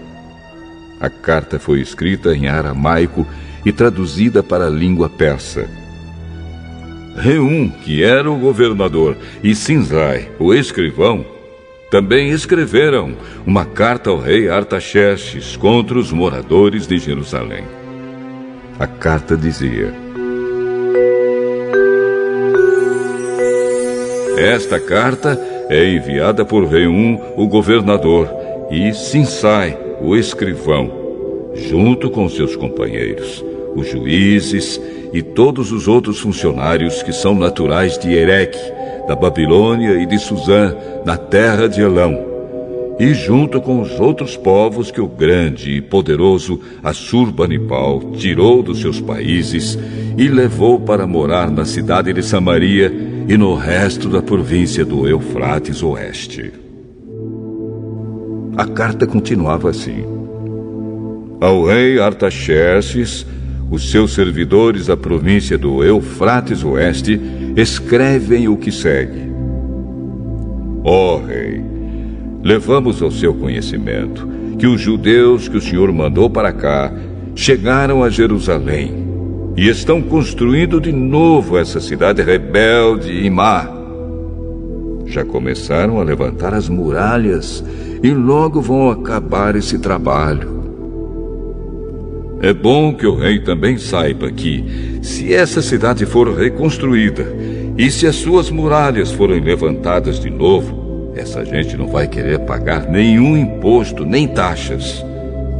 [1.01, 3.27] A carta foi escrita em aramaico
[3.65, 5.69] e traduzida para a língua persa.
[7.17, 11.25] Reum, que era o governador, e Sinzai, o escrivão,
[11.91, 17.65] também escreveram uma carta ao rei Artaxerxes contra os moradores de Jerusalém.
[18.79, 19.93] A carta dizia:
[24.39, 25.39] Esta carta
[25.69, 28.31] é enviada por Reum, o governador,
[28.71, 30.91] e Sinsai, o escrivão,
[31.55, 33.45] junto com seus companheiros,
[33.75, 34.81] os juízes
[35.13, 38.61] e todos os outros funcionários que são naturais de Ereque,
[39.07, 42.31] da Babilônia e de Suzã, na terra de Elão,
[42.99, 49.01] e junto com os outros povos que o grande e poderoso Assurbanipal tirou dos seus
[49.01, 49.79] países
[50.19, 52.93] e levou para morar na cidade de Samaria
[53.27, 56.53] e no resto da província do Eufrates Oeste.
[58.57, 60.05] A carta continuava assim:
[61.41, 63.27] Ao rei Artaxerxes,
[63.71, 67.21] os seus servidores da província do Eufrates Oeste
[67.57, 69.31] escrevem o que segue.
[70.83, 71.63] Ó oh, rei,
[72.43, 74.27] levamos ao seu conhecimento
[74.59, 76.93] que os judeus que o Senhor mandou para cá
[77.35, 78.93] chegaram a Jerusalém
[79.57, 83.69] e estão construindo de novo essa cidade rebelde e má.
[85.07, 87.65] Já começaram a levantar as muralhas
[88.03, 90.60] e logo vão acabar esse trabalho.
[92.43, 97.27] É bom que o rei também saiba que, se essa cidade for reconstruída
[97.77, 102.89] e se as suas muralhas forem levantadas de novo, essa gente não vai querer pagar
[102.89, 105.05] nenhum imposto nem taxas.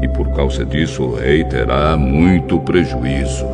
[0.03, 3.45] E por causa disso o rei terá muito prejuízo.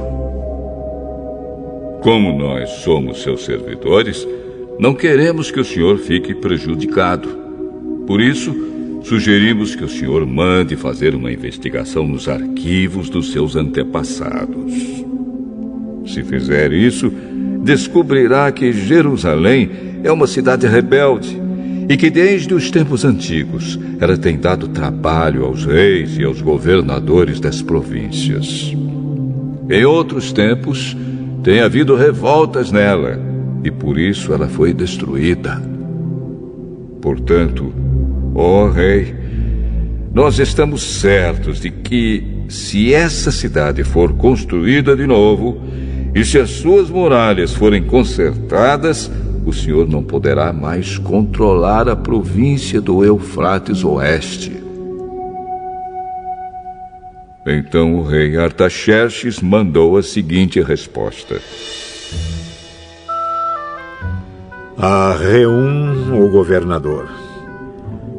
[2.03, 4.27] Como nós somos seus servidores,
[4.79, 7.29] não queremos que o senhor fique prejudicado.
[8.07, 8.55] Por isso,
[9.07, 14.73] sugerimos que o senhor mande fazer uma investigação nos arquivos dos seus antepassados.
[16.05, 17.13] Se fizer isso,
[17.63, 19.71] descobrirá que Jerusalém
[20.03, 21.41] é uma cidade rebelde
[21.89, 27.39] e que desde os tempos antigos ela tem dado trabalho aos reis e aos governadores
[27.39, 28.75] das províncias.
[29.71, 30.97] Em outros tempos,
[31.45, 33.21] tem havido revoltas nela
[33.63, 35.63] e por isso ela foi destruída.
[37.01, 37.86] Portanto,
[38.39, 39.17] Oh, Rei,
[40.13, 45.59] nós estamos certos de que, se essa cidade for construída de novo
[46.15, 49.11] e se as suas muralhas forem consertadas,
[49.47, 54.53] o Senhor não poderá mais controlar a província do Eufrates Oeste.
[57.47, 61.41] Então o rei Artaxerxes mandou a seguinte resposta:
[64.77, 67.26] A Reum, o governador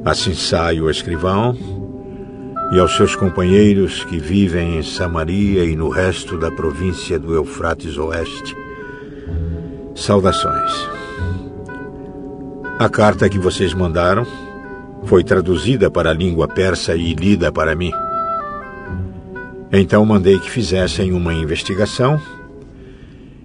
[0.05, 1.55] Assim sai o escrivão,
[2.71, 7.97] e aos seus companheiros que vivem em Samaria e no resto da província do Eufrates
[7.97, 8.55] Oeste.
[9.95, 10.71] Saudações.
[12.77, 14.25] A carta que vocês mandaram
[15.05, 17.91] foi traduzida para a língua persa e lida para mim.
[19.71, 22.21] Então mandei que fizessem uma investigação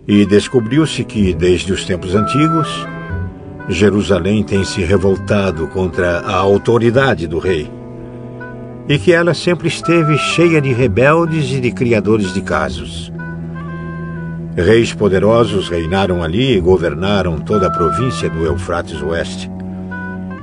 [0.06, 2.68] e descobriu-se que, desde os tempos antigos,
[3.68, 7.70] Jerusalém tem se revoltado contra a autoridade do rei
[8.88, 13.12] e que ela sempre esteve cheia de rebeldes e de criadores de casos.
[14.56, 19.50] Reis poderosos reinaram ali e governaram toda a província do Eufrates Oeste,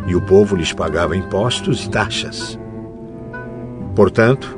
[0.07, 2.57] e o povo lhes pagava impostos e taxas.
[3.95, 4.57] Portanto,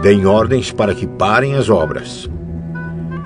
[0.00, 2.30] deem ordens para que parem as obras.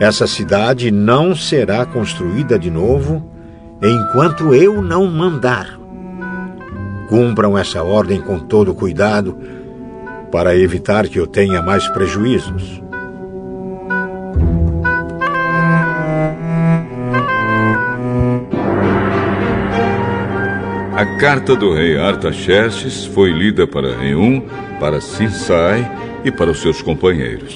[0.01, 3.36] Essa cidade não será construída de novo
[3.83, 5.79] enquanto eu não mandar.
[7.09, 9.39] Cumpram essa ordem com todo cuidado
[10.31, 12.83] para evitar que eu tenha mais prejuízos.
[20.97, 24.43] A carta do rei Artaxerxes foi lida para Reum,
[24.81, 25.87] para Sinsai
[26.24, 27.55] e para os seus companheiros.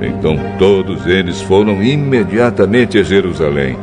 [0.00, 3.76] Então todos eles foram imediatamente a Jerusalém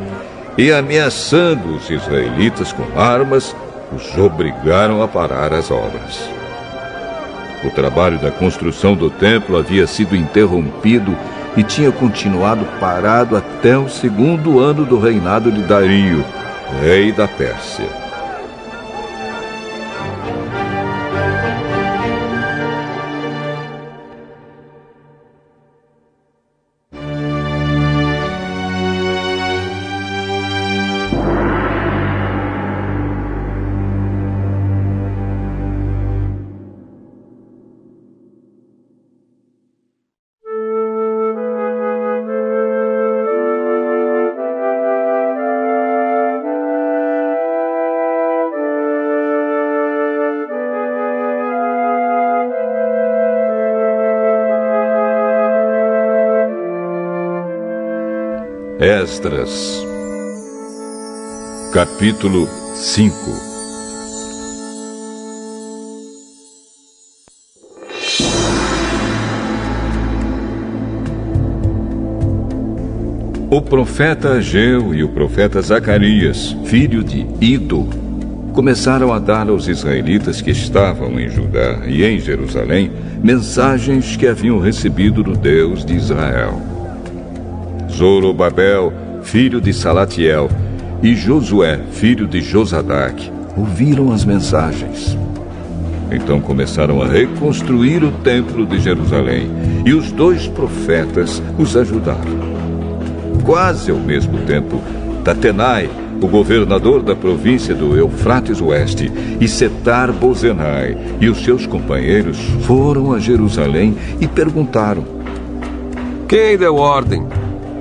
[0.58, 3.54] e, ameaçando os israelitas com armas,
[3.94, 6.28] os obrigaram a parar as obras.
[7.64, 11.16] O trabalho da construção do templo havia sido interrompido
[11.56, 16.24] e tinha continuado parado até o segundo ano do reinado de Dario,
[16.82, 17.97] rei da Pérsia.
[59.10, 59.86] Esdras,
[61.72, 63.14] capítulo 5
[73.50, 77.88] O profeta Ageu e o profeta Zacarias, filho de Ido,
[78.52, 82.92] começaram a dar aos israelitas que estavam em Judá e em Jerusalém
[83.22, 86.67] mensagens que haviam recebido do Deus de Israel.
[87.98, 88.92] Zorobabel,
[89.22, 90.48] filho de Salatiel,
[91.02, 95.18] e Josué, filho de Josadac, ouviram as mensagens.
[96.08, 99.50] Então começaram a reconstruir o templo de Jerusalém,
[99.84, 102.38] e os dois profetas os ajudaram.
[103.44, 104.80] Quase ao mesmo tempo,
[105.24, 105.90] Tatenai,
[106.22, 113.12] o governador da província do Eufrates Oeste, e Setar Bozenai e os seus companheiros foram
[113.12, 115.04] a Jerusalém e perguntaram:
[116.28, 117.26] Quem deu ordem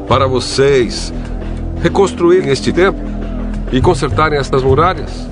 [0.07, 1.13] para vocês
[1.81, 3.03] reconstruírem este templo
[3.71, 5.27] e consertarem estas muralhas?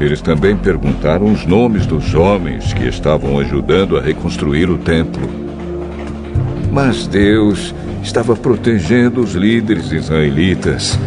[0.00, 5.26] Eles também perguntaram os nomes dos homens que estavam ajudando a reconstruir o templo.
[6.70, 10.98] Mas Deus estava protegendo os líderes israelitas.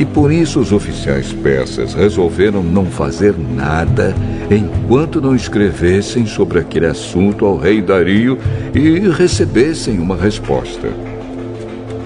[0.00, 4.12] E por isso os oficiais persas resolveram não fazer nada
[4.50, 8.36] enquanto não escrevessem sobre aquele assunto ao rei Dario
[8.74, 11.13] e recebessem uma resposta.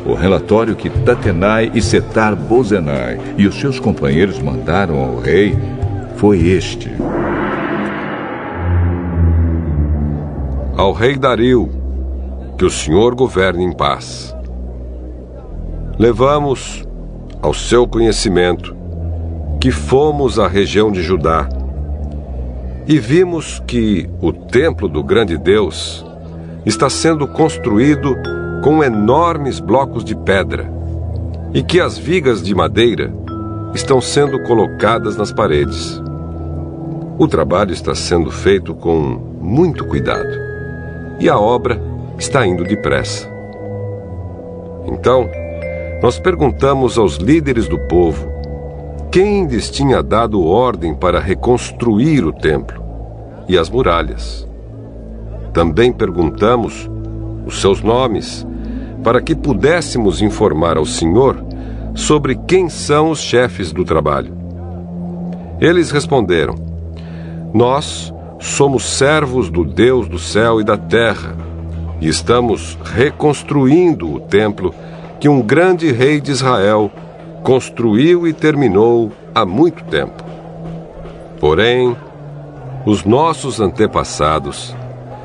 [0.09, 5.55] O relatório que Tatenai e Setar Bozenai e os seus companheiros mandaram ao rei
[6.17, 6.91] foi este.
[10.75, 11.69] Ao rei Dario,
[12.57, 14.35] que o senhor governe em paz.
[15.99, 16.89] Levamos
[17.43, 18.75] ao seu conhecimento
[19.61, 21.47] que fomos à região de Judá
[22.87, 26.03] e vimos que o templo do grande Deus
[26.65, 28.17] está sendo construído
[28.63, 30.71] com enormes blocos de pedra
[31.53, 33.13] e que as vigas de madeira
[33.75, 36.01] estão sendo colocadas nas paredes.
[37.19, 39.01] O trabalho está sendo feito com
[39.41, 40.29] muito cuidado
[41.21, 41.81] e a obra
[42.19, 43.29] está indo depressa.
[44.87, 45.29] Então,
[46.03, 48.27] nós perguntamos aos líderes do povo
[49.11, 52.83] quem lhes tinha dado ordem para reconstruir o templo
[53.49, 54.47] e as muralhas.
[55.53, 56.89] Também perguntamos
[57.47, 58.47] os seus nomes,
[59.09, 61.43] para que pudéssemos informar ao Senhor
[61.95, 64.37] sobre quem são os chefes do trabalho.
[65.59, 66.55] Eles responderam:
[67.55, 71.35] Nós somos servos do Deus do céu e da terra
[72.03, 74.75] e estamos reconstruindo o templo
[75.19, 76.91] que um grande rei de Israel
[77.43, 80.23] construiu e terminou há muito tempo.
[81.41, 81.97] Porém,
[82.85, 84.77] os nossos antepassados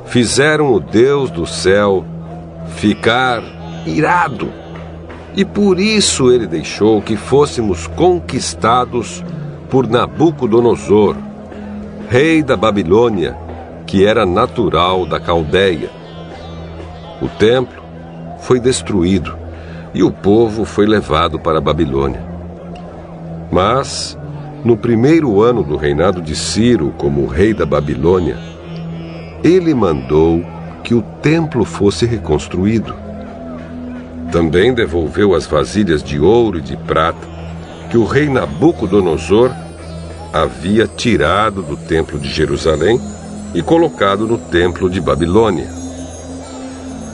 [0.05, 2.05] fizeram o Deus do céu
[2.77, 3.43] ficar
[3.85, 4.49] irado.
[5.35, 9.23] E por isso ele deixou que fôssemos conquistados
[9.69, 11.15] por Nabucodonosor,
[12.09, 13.35] rei da Babilônia,
[13.87, 15.89] que era natural da Caldeia.
[17.21, 17.81] O templo
[18.39, 19.35] foi destruído
[19.93, 22.23] e o povo foi levado para a Babilônia.
[23.51, 24.17] Mas,
[24.63, 28.37] no primeiro ano do reinado de Ciro como rei da Babilônia,
[29.43, 30.43] ele mandou
[30.83, 33.02] que o templo fosse reconstruído.
[34.33, 37.27] Também devolveu as vasilhas de ouro e de prata
[37.91, 39.51] que o rei Nabucodonosor
[40.33, 42.99] havia tirado do templo de Jerusalém
[43.53, 45.67] e colocado no templo de Babilônia.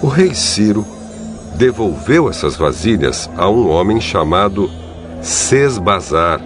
[0.01, 0.85] O rei Ciro
[1.55, 4.71] devolveu essas vasilhas a um homem chamado
[5.21, 6.39] Sesbazar,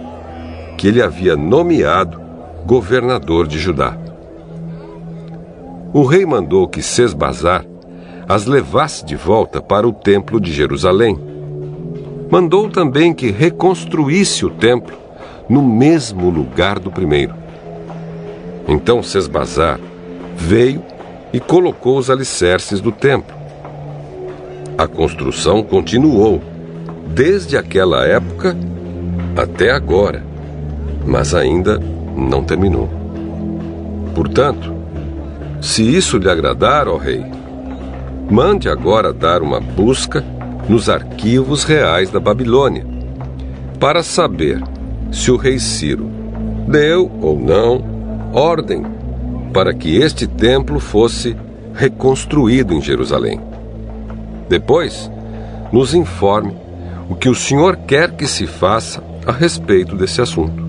[0.76, 2.20] que ele havia nomeado
[2.66, 3.96] governador de Judá.
[5.92, 7.64] O rei mandou que Sesbazar
[8.28, 11.18] as levasse de volta para o templo de Jerusalém.
[12.30, 14.96] Mandou também que reconstruísse o templo
[15.48, 17.34] no mesmo lugar do primeiro.
[18.66, 19.78] Então Sesbazar
[20.36, 20.82] veio
[21.32, 23.34] e colocou os alicerces do templo.
[24.76, 26.42] A construção continuou,
[27.08, 28.56] desde aquela época
[29.36, 30.24] até agora,
[31.06, 31.80] mas ainda
[32.16, 32.88] não terminou.
[34.14, 34.72] Portanto,
[35.60, 37.24] se isso lhe agradar, ó rei,
[38.30, 40.24] mande agora dar uma busca
[40.68, 42.86] nos arquivos reais da Babilônia,
[43.78, 44.62] para saber
[45.12, 46.10] se o rei Ciro
[46.66, 47.84] deu ou não
[48.32, 48.82] ordem
[49.52, 51.36] para que este templo fosse
[51.74, 53.40] reconstruído em Jerusalém.
[54.48, 55.10] Depois,
[55.72, 56.56] nos informe
[57.08, 60.63] o que o senhor quer que se faça a respeito desse assunto.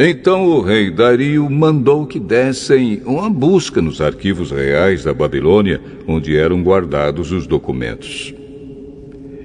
[0.00, 6.36] Então o rei Dario mandou que dessem uma busca nos arquivos reais da Babilônia, onde
[6.36, 8.32] eram guardados os documentos.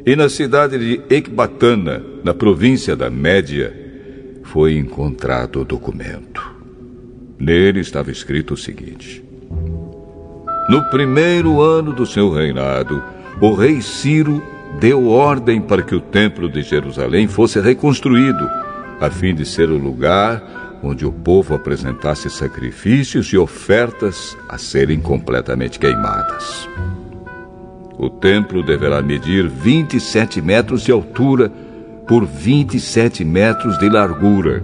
[0.05, 3.73] E na cidade de Ecbatana, na província da Média,
[4.43, 6.53] foi encontrado o documento.
[7.39, 9.23] Nele estava escrito o seguinte:
[10.69, 13.01] No primeiro ano do seu reinado,
[13.41, 14.39] o rei Ciro
[14.79, 18.47] deu ordem para que o templo de Jerusalém fosse reconstruído,
[19.05, 24.99] a fim de ser o lugar onde o povo apresentasse sacrifícios e ofertas a serem
[25.01, 26.69] completamente queimadas.
[27.97, 31.51] O templo deverá medir 27 metros de altura
[32.07, 34.63] por 27 metros de largura.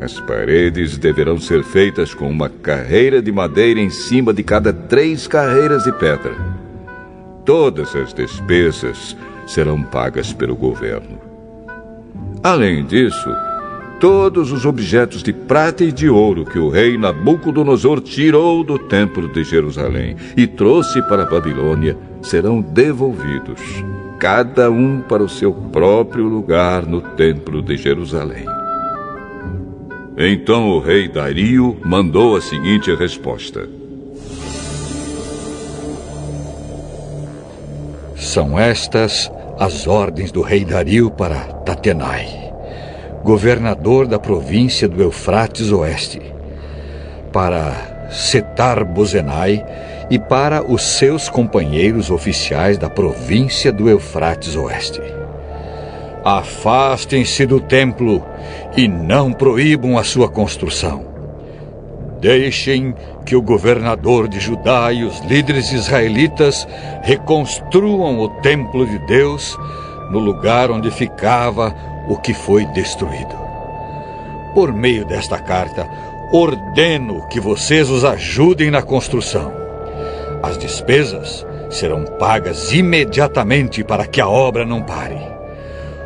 [0.00, 5.26] As paredes deverão ser feitas com uma carreira de madeira em cima de cada três
[5.26, 6.34] carreiras de pedra.
[7.44, 9.14] Todas as despesas
[9.46, 11.27] serão pagas pelo governo.
[12.42, 13.28] Além disso,
[14.00, 19.28] todos os objetos de prata e de ouro que o rei Nabucodonosor tirou do templo
[19.28, 23.60] de Jerusalém e trouxe para a Babilônia serão devolvidos
[24.18, 28.44] cada um para o seu próprio lugar no Templo de Jerusalém.
[30.16, 33.68] Então o rei Dario mandou a seguinte resposta:
[38.16, 42.52] São estas as ordens do rei Dario para Tatenai,
[43.24, 46.22] governador da província do Eufrates Oeste,
[47.32, 49.64] para Setar Bozenai
[50.08, 55.02] e para os seus companheiros oficiais da província do Eufrates Oeste.
[56.24, 58.24] Afastem-se do templo
[58.76, 61.04] e não proíbam a sua construção.
[62.20, 62.94] Deixem
[63.28, 66.66] que o governador de Judá e os líderes israelitas
[67.02, 69.54] reconstruam o templo de Deus
[70.10, 71.74] no lugar onde ficava
[72.08, 73.36] o que foi destruído.
[74.54, 75.86] Por meio desta carta,
[76.32, 79.52] ordeno que vocês os ajudem na construção.
[80.42, 85.20] As despesas serão pagas imediatamente para que a obra não pare.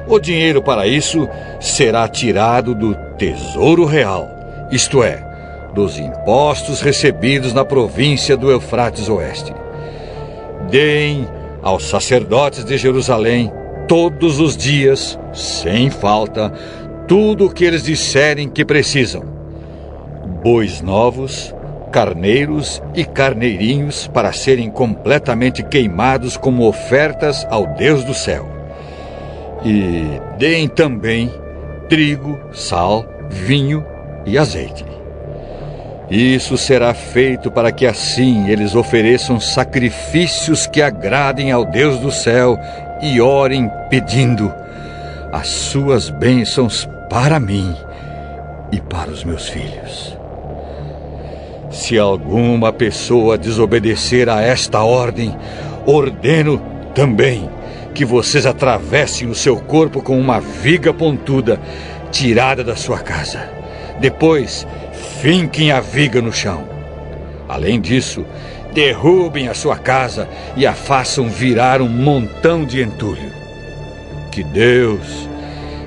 [0.08, 1.28] O dinheiro para isso
[1.60, 4.28] será tirado do Tesouro Real,
[4.72, 5.31] isto é,
[5.74, 9.54] dos impostos recebidos na província do Eufrates Oeste.
[10.70, 11.26] Deem
[11.62, 13.52] aos sacerdotes de Jerusalém
[13.88, 16.52] todos os dias, sem falta,
[17.06, 19.22] tudo o que eles disserem que precisam:
[20.42, 21.54] bois novos,
[21.90, 28.48] carneiros e carneirinhos para serem completamente queimados como ofertas ao Deus do céu.
[29.64, 30.04] E
[30.38, 31.32] deem também
[31.88, 33.84] trigo, sal, vinho
[34.26, 34.91] e azeite.
[36.12, 42.60] Isso será feito para que assim eles ofereçam sacrifícios que agradem ao Deus do céu
[43.00, 44.52] e orem pedindo
[45.32, 47.74] as suas bênçãos para mim
[48.70, 50.14] e para os meus filhos.
[51.70, 55.34] Se alguma pessoa desobedecer a esta ordem,
[55.86, 56.60] ordeno
[56.94, 57.48] também
[57.94, 61.58] que vocês atravessem o seu corpo com uma viga pontuda
[62.10, 63.50] tirada da sua casa.
[63.98, 64.66] Depois,
[65.22, 66.64] finquem a viga no chão.
[67.48, 68.26] Além disso,
[68.74, 73.30] derrubem a sua casa e a façam virar um montão de entulho.
[74.32, 75.28] Que Deus,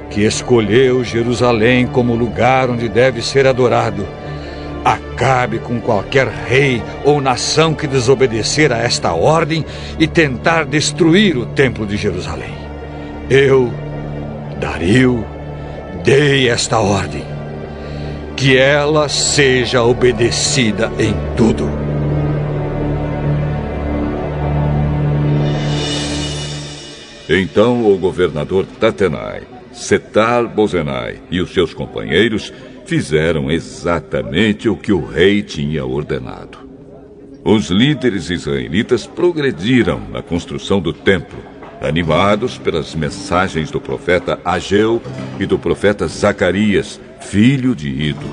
[0.10, 4.08] que escolheu Jerusalém como lugar onde deve ser adorado,
[4.86, 9.66] acabe com qualquer rei ou nação que desobedecer a esta ordem
[10.00, 12.56] e tentar destruir o templo de Jerusalém.
[13.30, 13.70] Eu,
[14.62, 15.26] Dario,
[16.06, 17.35] dei esta ordem
[18.36, 21.70] que ela seja obedecida em tudo.
[27.28, 32.54] Então o governador Tatenai, Setar Bozenai e os seus companheiros
[32.86, 36.60] fizeram exatamente o que o rei tinha ordenado.
[37.44, 41.38] Os líderes israelitas progrediram na construção do templo,
[41.82, 45.02] animados pelas mensagens do profeta Ageu
[45.40, 47.00] e do profeta Zacarias,
[47.30, 48.26] filho de Ido.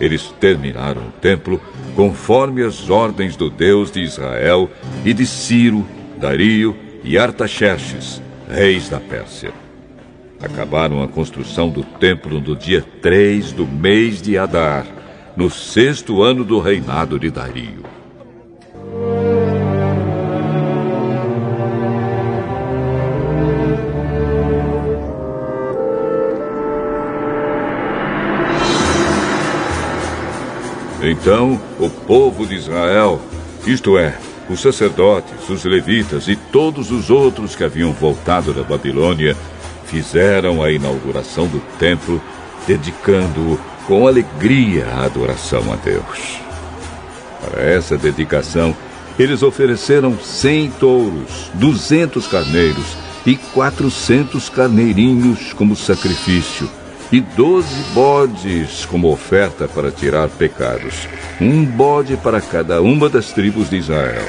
[0.00, 1.60] Eles terminaram o templo
[1.94, 4.70] conforme as ordens do Deus de Israel
[5.04, 5.86] e de Ciro,
[6.18, 9.52] Dario e Artaxerxes, reis da Pérsia.
[10.40, 14.86] Acabaram a construção do templo no dia 3 do mês de Adar,
[15.36, 17.91] no sexto ano do reinado de Dario.
[31.02, 33.20] Então o povo de Israel,
[33.66, 34.16] isto é,
[34.48, 39.36] os sacerdotes, os levitas e todos os outros que haviam voltado da Babilônia,
[39.84, 42.22] fizeram a inauguração do templo,
[42.66, 46.40] dedicando-o com alegria à adoração a Deus.
[47.40, 48.74] Para essa dedicação,
[49.18, 52.96] eles ofereceram cem touros, duzentos carneiros
[53.26, 56.70] e quatrocentos carneirinhos como sacrifício
[57.12, 61.06] e doze bodes como oferta para tirar pecados,
[61.38, 64.24] um bode para cada uma das tribos de Israel.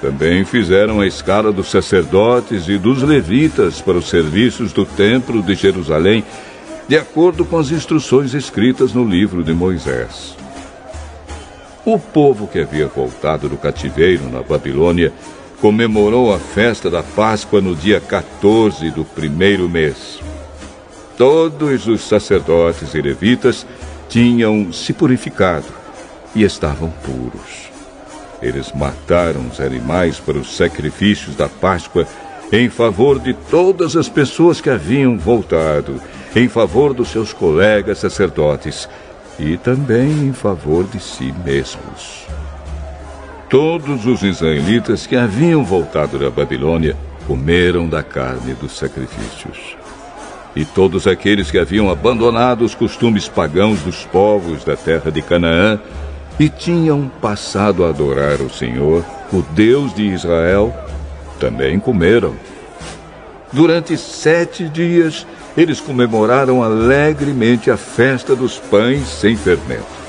[0.00, 5.56] Também fizeram a escala dos sacerdotes e dos levitas para os serviços do templo de
[5.56, 6.24] Jerusalém,
[6.88, 10.36] de acordo com as instruções escritas no livro de Moisés.
[11.84, 15.12] O povo que havia voltado do cativeiro na Babilônia
[15.60, 20.20] comemorou a festa da Páscoa no dia 14 do primeiro mês.
[21.16, 23.66] Todos os sacerdotes e levitas
[24.08, 25.66] tinham se purificado
[26.34, 27.70] e estavam puros.
[28.40, 32.06] Eles mataram os animais para os sacrifícios da Páscoa
[32.50, 36.00] em favor de todas as pessoas que haviam voltado,
[36.34, 38.88] em favor dos seus colegas sacerdotes
[39.38, 42.26] e também em favor de si mesmos.
[43.48, 46.96] Todos os israelitas que haviam voltado da Babilônia
[47.26, 49.81] comeram da carne dos sacrifícios
[50.54, 55.80] e todos aqueles que haviam abandonado os costumes pagãos dos povos da terra de Canaã
[56.38, 60.74] e tinham passado a adorar o Senhor, o Deus de Israel,
[61.38, 62.34] também comeram.
[63.52, 65.26] Durante sete dias,
[65.56, 70.02] eles comemoraram alegremente a festa dos pães sem fermento.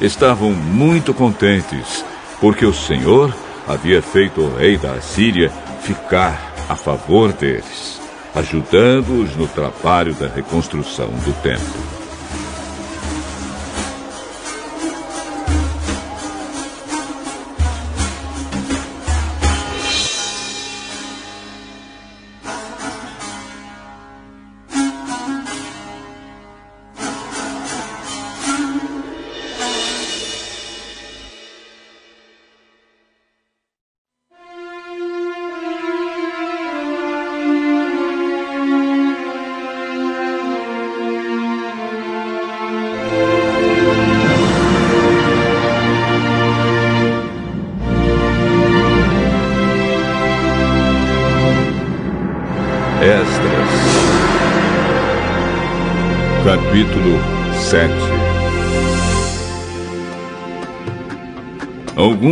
[0.00, 2.04] Estavam muito contentes,
[2.40, 3.34] porque o Senhor
[3.66, 5.50] havia feito o rei da Assíria
[5.82, 7.97] ficar a favor deles
[8.34, 11.97] ajudando-os no trabalho da reconstrução do templo.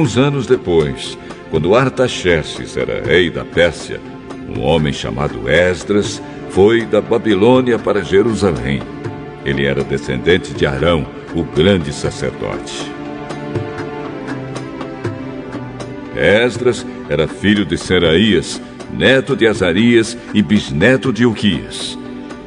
[0.07, 1.19] Alguns anos depois,
[1.51, 4.01] quando Artaxerxes era rei da Pérsia,
[4.49, 8.81] um homem chamado Esdras foi da Babilônia para Jerusalém.
[9.45, 11.05] Ele era descendente de Arão,
[11.35, 12.89] o grande sacerdote.
[16.15, 21.99] Esdras era filho de Seraías, neto de Azarias e bisneto de Uquias.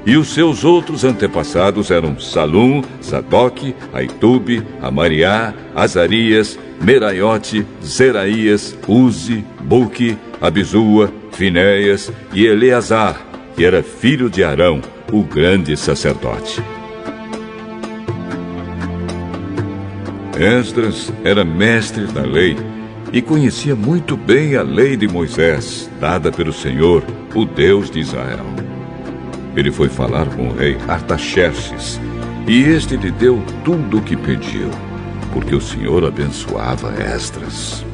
[0.06, 10.18] E os seus outros antepassados eram Salum, Sadoc, Aitube, Amariá, Azarias, Meraiote, Zeraías, Uzi, Buque,
[10.42, 13.22] Abizua, Finéias e Eleazar,
[13.56, 14.82] que era filho de Arão,
[15.12, 16.62] o grande sacerdote.
[20.40, 22.56] Esdras era mestre da lei
[23.12, 27.04] e conhecia muito bem a lei de Moisés, dada pelo Senhor,
[27.36, 28.59] o Deus de Israel.
[29.60, 32.00] Ele foi falar com o rei Artaxerxes,
[32.48, 34.70] e este lhe deu tudo o que pediu,
[35.34, 37.86] porque o Senhor abençoava Esdras.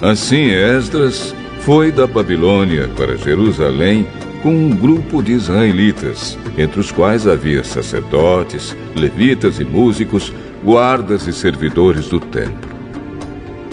[0.00, 4.06] Assim Esdras foi da Babilônia para Jerusalém
[4.42, 10.32] com um grupo de israelitas, entre os quais havia sacerdotes, levitas e músicos,
[10.64, 12.70] guardas e servidores do templo.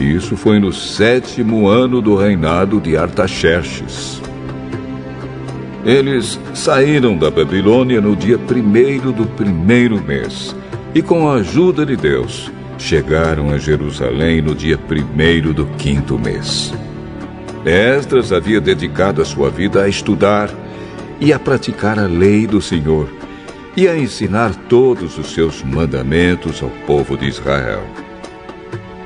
[0.02, 4.25] Isso foi no sétimo ano do reinado de Artaxerxes.
[5.86, 10.56] Eles saíram da Babilônia no dia primeiro do primeiro mês
[10.96, 16.74] e, com a ajuda de Deus, chegaram a Jerusalém no dia primeiro do quinto mês.
[17.64, 20.50] Esdras havia dedicado a sua vida a estudar
[21.20, 23.08] e a praticar a lei do Senhor
[23.78, 27.84] e a ensinar todos os seus mandamentos ao povo de Israel.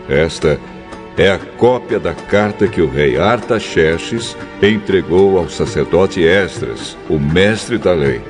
[0.08, 0.79] Esta é
[1.28, 7.92] a cópia da carta que o rei Artaxerxes entregou ao sacerdote Esdras, o mestre da
[7.92, 8.22] lei,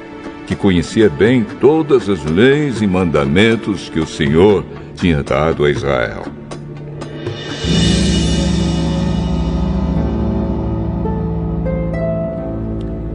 [0.48, 4.66] que conhecia bem todas as leis e mandamentos que o Senhor
[4.96, 6.24] tinha dado a Israel.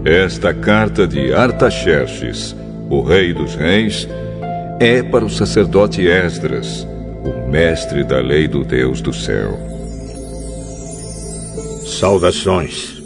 [0.04, 2.54] Esta carta de Artaxerxes,
[2.88, 4.06] o rei dos reis,
[4.78, 6.86] é para o sacerdote Esdras,
[7.48, 9.58] mestre da lei do Deus do céu.
[11.84, 13.02] Saudações.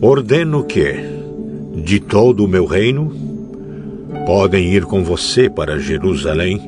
[0.00, 0.94] Ordeno que,
[1.82, 3.12] de todo o meu reino,
[4.26, 6.60] podem ir com você para Jerusalém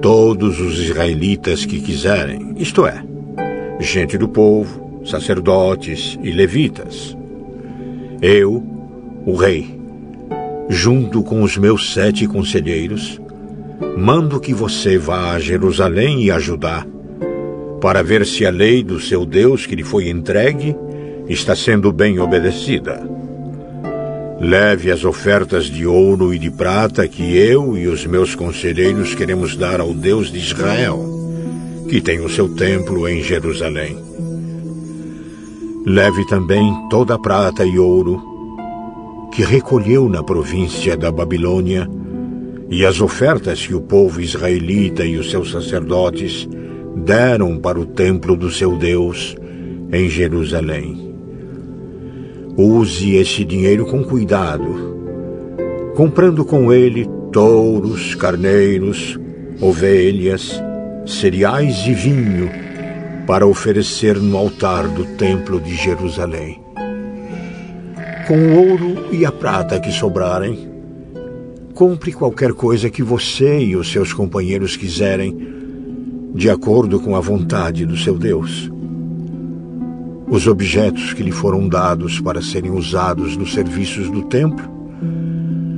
[0.00, 3.02] todos os israelitas que quiserem, isto é,
[3.80, 7.16] gente do povo, sacerdotes e levitas.
[8.22, 8.64] Eu,
[9.26, 9.78] o rei,
[10.68, 13.20] junto com os meus sete conselheiros,
[13.96, 16.86] mando que você vá a Jerusalém e a Judá,
[17.80, 20.76] para ver se a lei do seu Deus que lhe foi entregue
[21.28, 23.00] está sendo bem obedecida.
[24.40, 29.56] Leve as ofertas de ouro e de prata que eu e os meus conselheiros queremos
[29.56, 31.04] dar ao Deus de Israel,
[31.88, 33.98] que tem o seu templo em Jerusalém.
[35.84, 38.22] Leve também toda a prata e ouro
[39.32, 41.88] que recolheu na província da Babilônia
[42.70, 46.48] e as ofertas que o povo israelita e os seus sacerdotes
[46.96, 49.36] deram para o templo do seu Deus
[49.92, 51.14] em Jerusalém.
[52.56, 54.98] Use esse dinheiro com cuidado,
[55.94, 59.18] comprando com ele touros, carneiros,
[59.60, 60.60] ovelhas,
[61.06, 62.50] cereais e vinho
[63.26, 66.62] para oferecer no altar do templo de Jerusalém.
[68.26, 70.67] Com o ouro e a prata que sobrarem,
[71.78, 75.32] compre qualquer coisa que você e os seus companheiros quiserem,
[76.34, 78.68] de acordo com a vontade do seu Deus.
[80.28, 84.68] Os objetos que lhe foram dados para serem usados nos serviços do templo,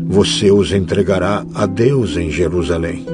[0.09, 3.05] você os entregará a Deus em Jerusalém.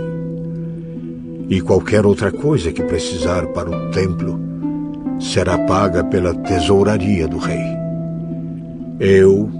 [1.49, 4.39] E qualquer outra coisa que precisar para o templo
[5.19, 7.67] será paga pela tesouraria do rei.
[9.01, 9.51] Eu,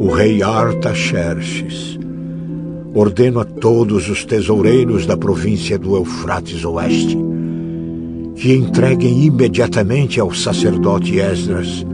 [0.00, 2.02] o rei Artaxerxes,
[2.94, 7.18] ordeno a todos os tesoureiros da província do Eufrates Oeste
[8.36, 11.86] que entreguem imediatamente ao sacerdote Esdras,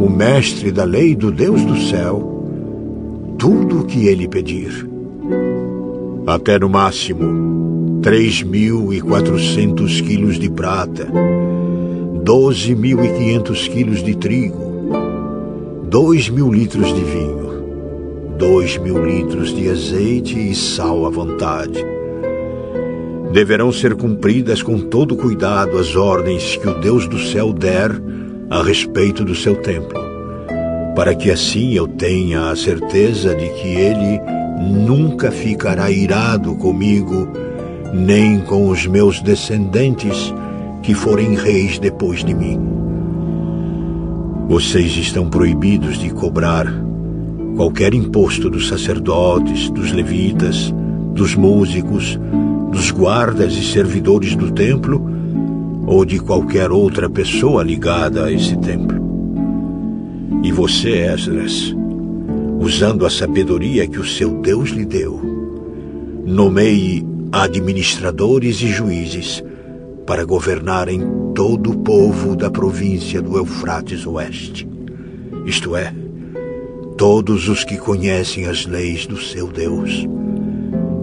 [0.00, 2.44] o mestre da lei do Deus do céu,
[3.36, 4.88] tudo o que ele pedir.
[6.26, 11.08] Até no máximo, três mil e quatrocentos quilos de prata,
[12.22, 14.60] doze mil e quinhentos quilos de trigo,
[15.88, 17.45] dois mil litros de vinho,
[18.36, 21.84] dois mil litros de azeite e sal à vontade.
[23.32, 27.90] Deverão ser cumpridas com todo cuidado as ordens que o Deus do céu der
[28.50, 30.00] a respeito do seu templo,
[30.94, 34.20] para que assim eu tenha a certeza de que ele
[34.86, 37.28] nunca ficará irado comigo,
[37.92, 40.32] nem com os meus descendentes
[40.82, 42.60] que forem reis depois de mim.
[44.46, 46.85] Vocês estão proibidos de cobrar
[47.56, 50.72] qualquer imposto dos sacerdotes, dos levitas,
[51.14, 52.20] dos músicos,
[52.70, 55.02] dos guardas e servidores do templo
[55.86, 59.04] ou de qualquer outra pessoa ligada a esse templo.
[60.42, 61.74] E você, Esdras,
[62.60, 65.18] usando a sabedoria que o seu Deus lhe deu,
[66.26, 69.42] nomeie administradores e juízes
[70.04, 71.00] para governarem
[71.34, 74.68] todo o povo da província do Eufrates Oeste,
[75.44, 75.92] isto é,
[76.96, 80.06] todos os que conhecem as leis do seu Deus,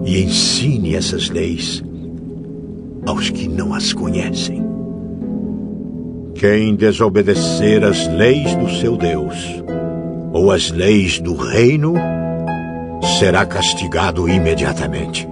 [0.04, 1.82] e ensine essas leis
[3.06, 4.62] aos que não as conhecem.
[6.34, 9.62] Quem desobedecer as leis do seu Deus
[10.32, 11.94] ou as leis do reino
[13.18, 15.28] será castigado imediatamente.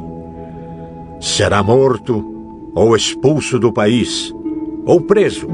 [1.20, 4.32] Será morto ou expulso do país,
[4.86, 5.48] ou preso,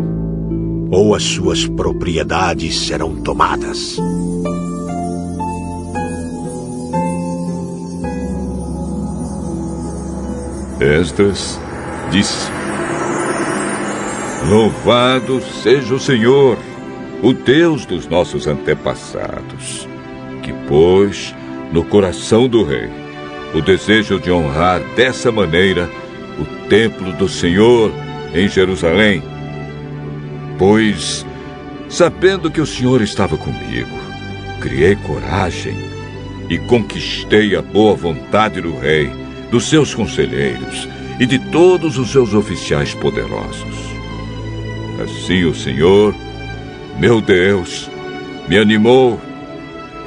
[0.91, 3.99] ou as suas propriedades serão tomadas.
[10.81, 11.59] Esdras
[12.11, 12.51] disse:
[14.49, 16.57] Louvado seja o Senhor,
[17.23, 19.89] o Deus dos nossos antepassados,
[20.43, 21.35] que pôs
[21.73, 22.89] no coração do rei
[23.55, 25.89] o desejo de honrar dessa maneira
[26.39, 27.91] o templo do Senhor
[28.35, 29.23] em Jerusalém.
[30.59, 31.27] Pois,
[31.89, 33.97] sabendo que o Senhor estava comigo,
[34.61, 35.77] criei coragem
[36.49, 39.11] e conquistei a boa vontade do rei
[39.51, 40.89] dos seus conselheiros
[41.19, 43.75] e de todos os seus oficiais poderosos.
[45.03, 46.15] Assim o Senhor,
[46.99, 47.91] meu Deus,
[48.49, 49.21] me animou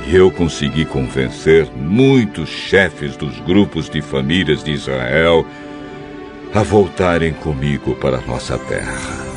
[0.08, 5.46] e eu consegui convencer muitos chefes dos grupos de famílias de Israel
[6.54, 9.31] a voltarem comigo para nossa terra.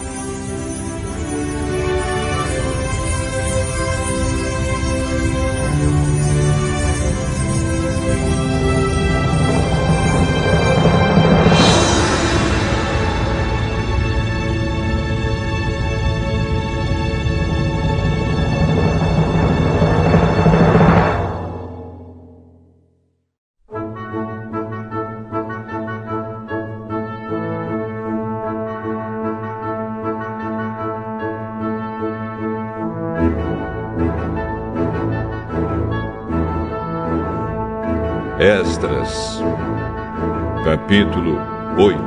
[40.94, 41.40] Capítulo
[41.76, 41.98] 8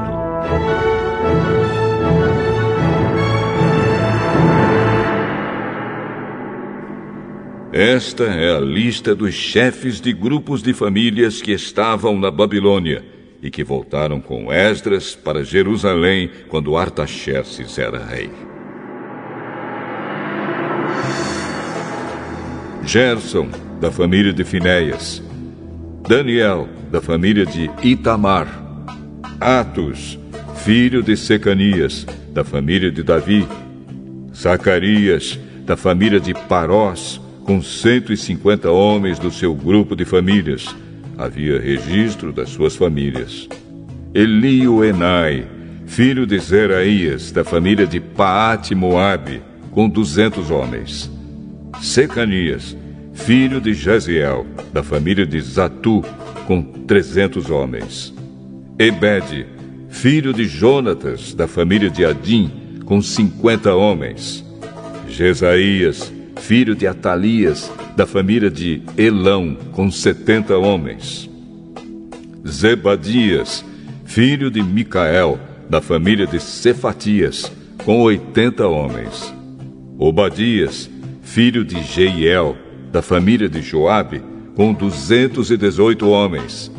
[7.73, 13.03] Esta é a lista dos chefes de grupos de famílias que estavam na Babilônia
[13.43, 18.29] e que voltaram com Esdras para Jerusalém quando Artaxerxes era rei.
[22.83, 23.49] Gerson,
[23.81, 25.21] da família de Finéias,
[26.07, 28.66] Daniel, da família de Itamar.
[29.39, 30.17] Atos,
[30.63, 33.47] filho de Secanias, da família de Davi.
[34.35, 40.75] Zacarias, da família de Parós, com 150 homens do seu grupo de famílias.
[41.17, 43.47] Havia registro das suas famílias.
[44.11, 45.45] Elio Enai,
[45.85, 51.11] filho de Zeraías, da família de Paate Moabe, com 200 homens.
[51.79, 52.75] Secanias,
[53.13, 56.03] filho de Jaziel, da família de Zatu,
[56.47, 58.16] com trezentos homens.
[58.79, 59.47] Ebed,
[59.89, 62.51] filho de Jonatas, da família de Adim,
[62.85, 64.45] com cinquenta homens.
[65.09, 71.27] Jesaías, filho de Atalias, da família de Elão, com setenta homens.
[72.47, 73.65] Zebadias,
[74.05, 77.51] filho de Micael, da família de Cefatias,
[77.83, 79.33] com oitenta homens.
[79.97, 80.87] Obadias,
[81.23, 82.55] filho de Jeiel,
[82.91, 84.21] da família de Joabe,
[84.55, 86.71] com duzentos e dezoito homens.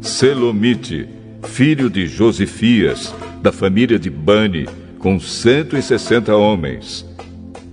[0.00, 1.08] Selomite,
[1.46, 4.66] filho de Josifias, da família de Bani,
[4.98, 7.06] com cento e sessenta homens.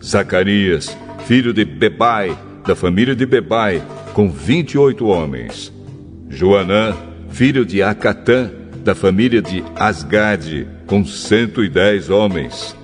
[0.04, 0.96] Zacarias,
[1.26, 3.82] filho de Bebai, da família de Bebai,
[4.14, 5.72] com vinte e oito homens.
[6.30, 6.96] Joanã,
[7.30, 8.52] filho de Acatã,
[8.84, 12.76] da família de Asgade, com cento e dez homens.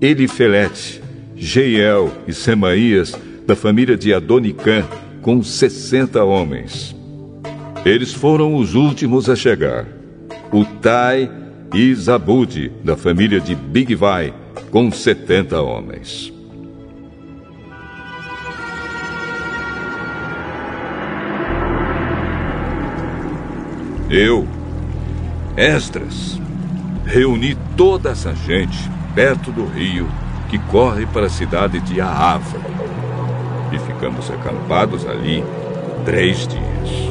[0.00, 1.02] Elifelete,
[1.34, 4.84] Jeiel e Semaías, da família de Adonicã,
[5.22, 6.94] com 60 homens.
[7.84, 9.97] Eles foram os últimos a chegar.
[10.52, 11.30] Utai
[11.74, 14.32] e Zabudi, da família de Bigvai,
[14.70, 16.32] com 70 homens.
[24.10, 24.48] Eu,
[25.54, 26.40] Esdras,
[27.04, 28.78] reuni toda essa gente
[29.14, 30.08] perto do rio
[30.48, 32.58] que corre para a cidade de Aava.
[33.70, 35.44] E ficamos acampados ali
[36.06, 37.08] três dias.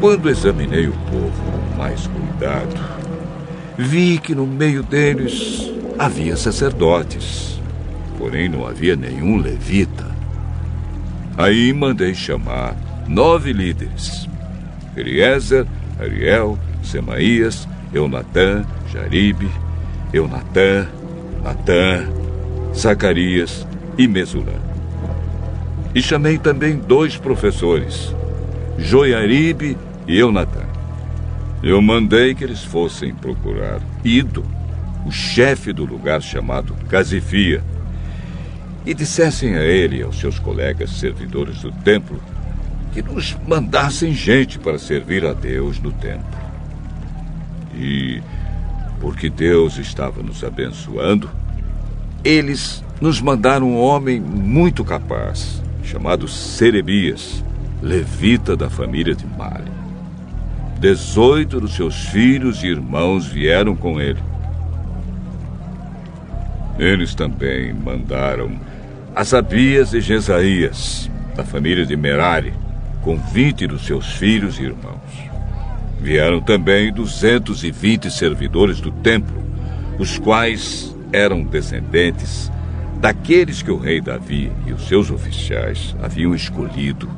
[0.00, 1.53] Quando examinei o povo,
[1.84, 2.80] mais cuidado,
[3.76, 7.60] vi que no meio deles havia sacerdotes,
[8.16, 10.06] porém não havia nenhum levita.
[11.36, 12.74] Aí mandei chamar
[13.06, 14.26] nove líderes:
[14.96, 15.66] Eliezer,
[16.00, 19.50] Ariel, Semaías, Eunatã, Jaribe,
[20.10, 20.88] Eunatã,
[21.42, 22.08] Natã,
[22.74, 23.66] Zacarias
[23.98, 24.58] e Mesulã.
[25.94, 28.14] E chamei também dois professores,
[28.78, 29.76] Joiaribe
[30.08, 30.73] e Eunatã.
[31.64, 34.44] Eu mandei que eles fossem procurar Ido,
[35.06, 37.64] o chefe do lugar chamado Casifia,
[38.84, 42.20] e dissessem a ele e aos seus colegas servidores do templo
[42.92, 46.38] que nos mandassem gente para servir a Deus no templo.
[47.74, 48.20] E,
[49.00, 51.30] porque Deus estava nos abençoando,
[52.22, 57.42] eles nos mandaram um homem muito capaz, chamado Serebias,
[57.80, 59.73] levita da família de Mali.
[60.84, 64.22] Dezoito dos seus filhos e irmãos vieram com ele.
[66.78, 68.60] Eles também mandaram
[69.16, 72.52] Asabias e Jesaías, da família de Merari,
[73.00, 75.00] com vinte dos seus filhos e irmãos.
[76.02, 79.42] Vieram também duzentos e vinte servidores do templo,
[79.98, 82.52] os quais eram descendentes
[83.00, 87.08] daqueles que o rei Davi e os seus oficiais haviam escolhido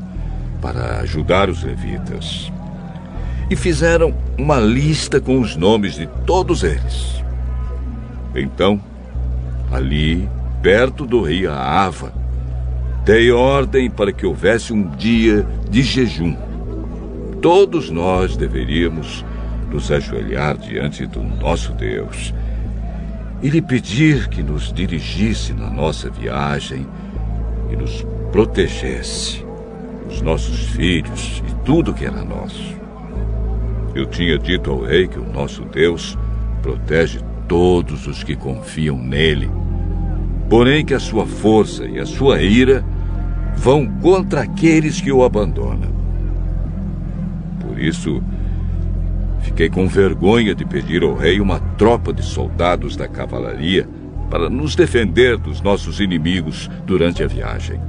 [0.62, 2.52] para ajudar os levitas.
[3.48, 7.22] E fizeram uma lista com os nomes de todos eles.
[8.34, 8.80] Então,
[9.70, 10.28] ali
[10.62, 12.12] perto do rio Ava,
[13.04, 16.36] dei ordem para que houvesse um dia de jejum.
[17.40, 19.24] Todos nós deveríamos
[19.70, 22.34] nos ajoelhar diante do nosso Deus
[23.42, 26.86] e lhe pedir que nos dirigisse na nossa viagem
[27.70, 29.44] e nos protegesse,
[30.08, 32.75] os nossos filhos e tudo que era nosso.
[33.96, 36.16] Eu tinha dito ao rei que o nosso Deus
[36.62, 39.50] protege todos os que confiam nele
[40.48, 42.84] porém que a sua força e a sua ira
[43.56, 45.94] vão contra aqueles que o abandonam.
[47.60, 48.22] Por isso,
[49.40, 53.88] fiquei com vergonha de pedir ao rei uma tropa de soldados da cavalaria
[54.30, 57.80] para nos defender dos nossos inimigos durante a viagem.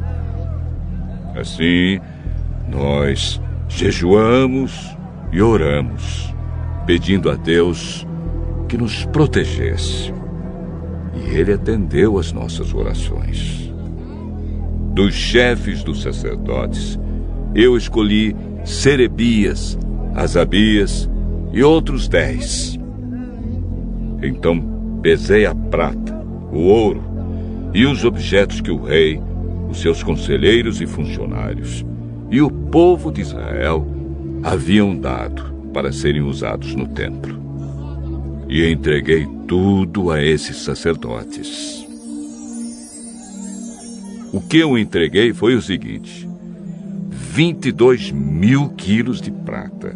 [1.36, 2.00] Assim,
[2.70, 4.97] nós jejuamos
[5.32, 6.34] e oramos,
[6.86, 8.06] pedindo a Deus
[8.68, 10.14] que nos protegesse
[11.26, 13.74] e ele atendeu às nossas orações.
[14.94, 17.00] Dos chefes dos sacerdotes,
[17.54, 19.78] eu escolhi Serebias,
[20.16, 21.10] Asabias
[21.54, 22.80] e outros dez.
[24.22, 27.04] Então pesei a prata, o ouro
[27.74, 29.22] e os objetos que o rei,
[29.70, 31.86] os seus conselheiros e funcionários
[32.30, 33.86] e o povo de Israel
[34.48, 35.44] haviam dado
[35.74, 37.38] para serem usados no templo.
[38.48, 41.86] E entreguei tudo a esses sacerdotes.
[44.32, 46.28] O que eu entreguei foi o seguinte:
[47.10, 49.94] 22 mil quilos de prata,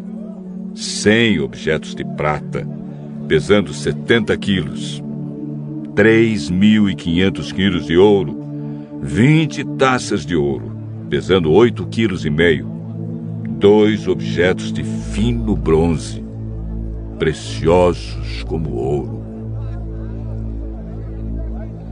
[0.76, 2.68] 100 objetos de prata,
[3.30, 5.02] pesando 70 quilos,
[5.96, 8.38] 3.500 quilos de ouro,
[9.02, 10.76] 20 taças de ouro,
[11.10, 12.71] pesando 8 quilos e meio,
[13.62, 16.24] dois objetos de fino bronze,
[17.20, 19.22] preciosos como ouro,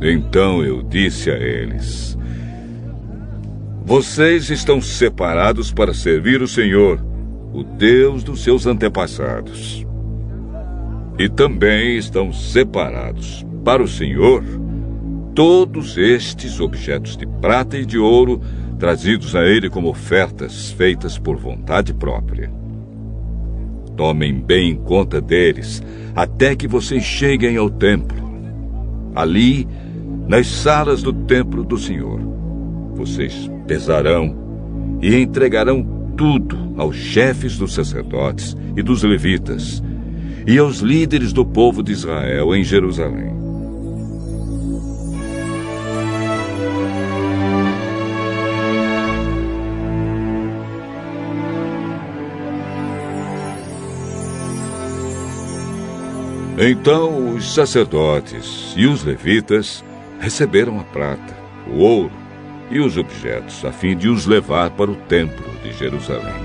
[0.02, 2.18] então eu disse a eles:
[3.86, 7.00] Vocês estão separados para servir o Senhor,
[7.54, 9.86] o Deus dos seus antepassados.
[11.20, 14.44] E também estão separados para o Senhor
[15.36, 18.42] todos estes objetos de prata e de ouro
[18.80, 22.50] trazidos a ele como ofertas feitas por vontade própria.
[23.98, 25.84] Tomem bem conta deles
[26.16, 28.18] até que vocês cheguem ao templo.
[29.14, 29.68] Ali
[30.28, 32.22] nas salas do templo do Senhor.
[32.94, 34.36] Vocês pesarão
[35.02, 35.86] e entregarão
[36.16, 39.84] tudo aos chefes dos sacerdotes e dos levitas
[40.48, 43.39] e aos líderes do povo de Israel em Jerusalém.
[56.62, 59.82] Então os sacerdotes e os levitas
[60.20, 61.34] receberam a prata,
[61.66, 62.12] o ouro
[62.70, 66.36] e os objetos, a fim de os levar para o templo de Jerusalém.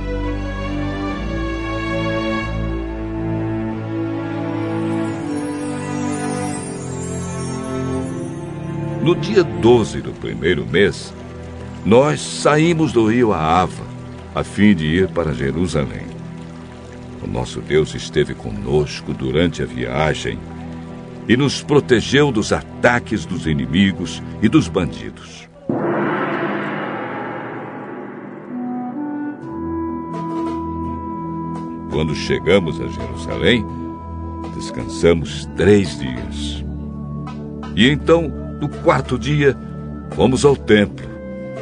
[9.03, 11.13] No dia 12 do primeiro mês,
[11.85, 13.85] nós saímos do rio Aava,
[14.33, 16.14] a fim de ir para Jerusalém.
[17.25, 20.39] O nosso Deus esteve conosco durante a viagem
[21.27, 25.49] e nos protegeu dos ataques dos inimigos e dos bandidos.
[31.91, 33.65] Quando chegamos a Jerusalém,
[34.55, 36.65] descansamos três dias.
[37.75, 38.29] E então,
[38.61, 39.57] no quarto dia,
[40.11, 41.07] fomos ao templo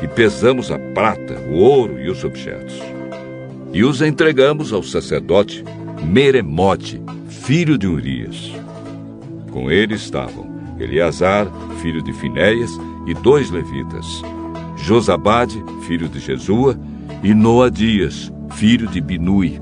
[0.02, 2.80] e pesamos a prata, o ouro e os objetos.
[3.72, 5.64] E os entregamos ao sacerdote
[6.04, 8.52] Meremote, filho de Urias.
[9.50, 11.46] Com ele estavam Eleazar,
[11.80, 12.70] filho de Finéias,
[13.06, 14.22] e dois levitas,
[14.76, 16.78] Josabade, filho de Jesua,
[17.22, 19.60] e Noadias, filho de Binui.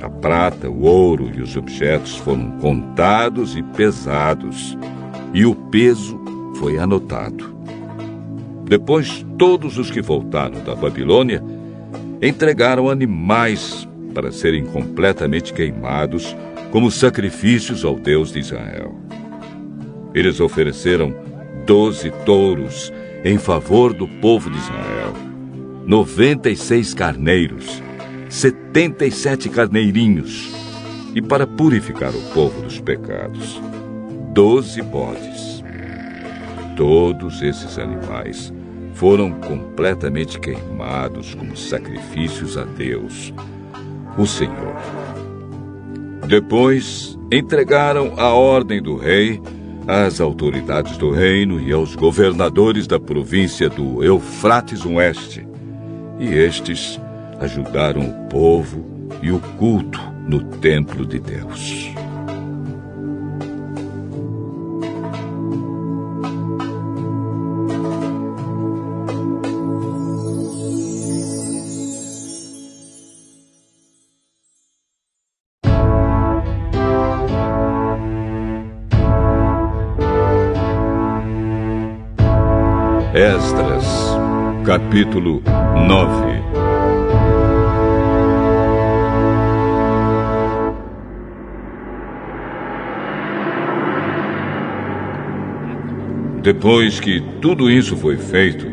[0.00, 4.78] A prata, o ouro e os objetos foram contados e pesados,
[5.34, 6.18] e o peso
[6.56, 7.56] foi anotado.
[8.64, 11.42] Depois, todos os que voltaram da Babilônia
[12.20, 16.36] entregaram animais para serem completamente queimados
[16.70, 18.94] como sacrifícios ao Deus de Israel.
[20.14, 21.14] Eles ofereceram
[21.64, 22.92] doze touros
[23.24, 25.12] em favor do povo de Israel,
[25.86, 27.82] noventa e seis carneiros,
[28.28, 30.52] setenta e sete carneirinhos,
[31.14, 33.60] e para purificar o povo dos pecados,
[34.32, 35.62] doze bodes.
[36.76, 38.52] Todos esses animais
[38.98, 43.32] foram completamente queimados como sacrifícios a Deus,
[44.18, 44.74] o Senhor.
[46.26, 49.40] Depois entregaram a ordem do rei
[49.86, 55.46] às autoridades do reino e aos governadores da província do Eufrates Oeste.
[56.18, 57.00] E estes
[57.38, 58.84] ajudaram o povo
[59.22, 61.88] e o culto no templo de Deus.
[83.18, 83.84] Esdras,
[84.64, 85.42] capítulo
[85.88, 86.40] 9
[96.40, 98.68] Depois que tudo isso foi feito,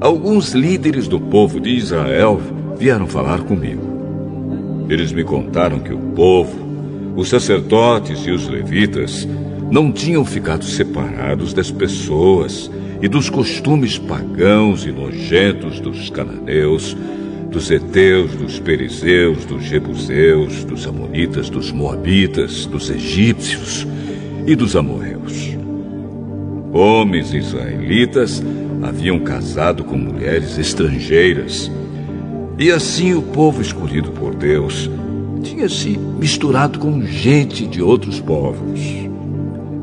[0.00, 2.40] alguns líderes do povo de Israel
[2.76, 4.86] vieram falar comigo.
[4.88, 6.58] Eles me contaram que o povo,
[7.14, 9.28] os sacerdotes e os levitas
[9.70, 12.68] não tinham ficado separados das pessoas
[13.02, 16.96] e dos costumes pagãos e nojentos dos cananeus,
[17.50, 23.86] dos heteus, dos perizeus, dos jebuseus, dos amonitas, dos moabitas, dos egípcios
[24.46, 25.56] e dos amorreus.
[26.72, 28.42] Homens israelitas
[28.82, 31.70] haviam casado com mulheres estrangeiras.
[32.58, 34.90] E assim o povo escolhido por Deus
[35.42, 38.80] tinha se misturado com gente de outros povos.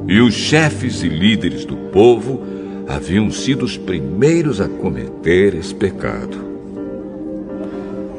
[0.08, 2.57] E os chefes e líderes do povo
[2.88, 6.38] haviam sido os primeiros a cometer esse pecado.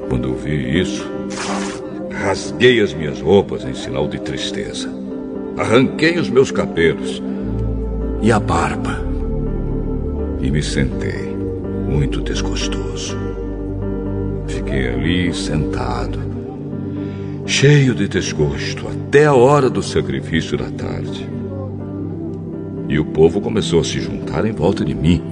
[0.09, 1.07] Quando vi isso,
[2.11, 4.93] rasguei as minhas roupas em sinal de tristeza.
[5.57, 7.23] Arranquei os meus cabelos
[8.23, 9.05] e a barba
[10.41, 11.35] e me sentei,
[11.89, 13.17] muito desgostoso.
[14.47, 16.21] Fiquei ali sentado,
[17.45, 21.38] cheio de desgosto, até a hora do sacrifício da tarde.
[22.89, 25.23] E o povo começou a se juntar em volta de mim.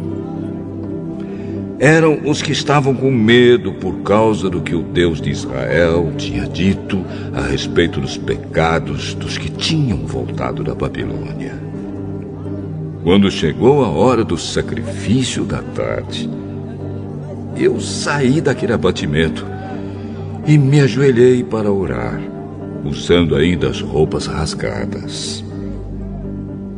[1.79, 6.47] Eram os que estavam com medo por causa do que o Deus de Israel tinha
[6.47, 7.05] dito
[7.35, 11.55] a respeito dos pecados dos que tinham voltado da Babilônia.
[13.03, 16.29] Quando chegou a hora do sacrifício da tarde,
[17.57, 19.47] eu saí daquele abatimento
[20.47, 22.21] e me ajoelhei para orar,
[22.85, 25.46] usando ainda as roupas rasgadas.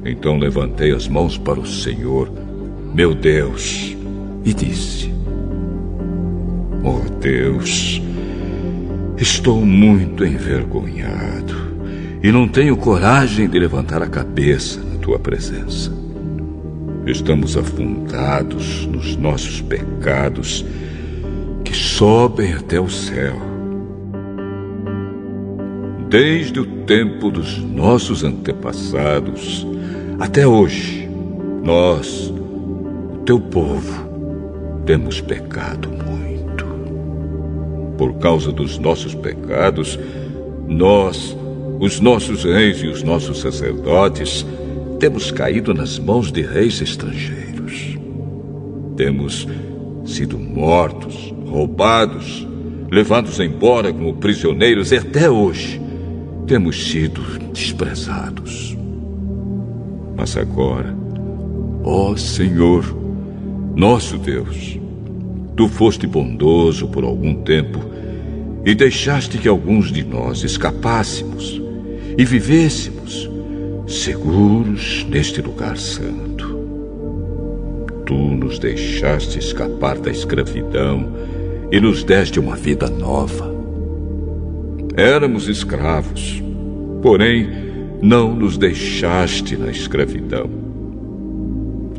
[0.08, 2.32] Então levantei as mãos para o Senhor,
[2.94, 3.94] meu Deus,
[4.42, 5.12] e disse:
[6.82, 8.00] Oh Deus,
[9.18, 11.54] estou muito envergonhado
[12.22, 15.92] e não tenho coragem de levantar a cabeça na tua presença.
[17.04, 20.64] Estamos afundados nos nossos pecados
[21.64, 23.36] que sobem até o céu.
[26.08, 29.66] Desde o tempo dos nossos antepassados,
[30.18, 31.08] até hoje,
[31.62, 32.32] nós,
[33.12, 34.08] o teu povo,
[34.84, 36.64] temos pecado muito.
[37.96, 39.98] Por causa dos nossos pecados,
[40.66, 41.36] nós,
[41.78, 44.46] os nossos reis e os nossos sacerdotes,
[44.98, 47.96] temos caído nas mãos de reis estrangeiros.
[48.96, 49.46] Temos
[50.04, 52.46] sido mortos, roubados,
[52.90, 55.80] levados embora como prisioneiros e até hoje
[56.46, 57.20] temos sido
[57.52, 58.77] desprezados.
[60.18, 60.92] Mas agora,
[61.84, 62.84] ó Senhor,
[63.76, 64.76] nosso Deus,
[65.54, 67.78] tu foste bondoso por algum tempo
[68.64, 71.62] e deixaste que alguns de nós escapássemos
[72.18, 73.30] e vivêssemos
[73.86, 76.58] seguros neste lugar santo.
[78.04, 81.12] Tu nos deixaste escapar da escravidão
[81.70, 83.54] e nos deste uma vida nova.
[84.96, 86.42] Éramos escravos,
[87.02, 87.67] porém
[88.00, 90.48] não nos deixaste na escravidão.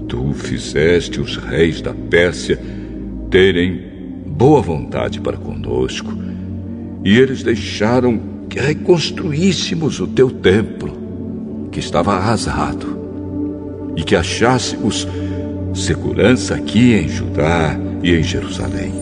[0.08, 2.60] Tu fizeste os reis da Pérsia
[3.30, 3.80] terem
[4.26, 6.12] boa vontade para conosco,
[7.04, 8.20] e eles deixaram
[8.50, 12.98] que reconstruíssemos o teu templo, que estava arrasado,
[13.96, 15.08] e que achássemos
[15.74, 18.94] segurança aqui em Judá e em Jerusalém.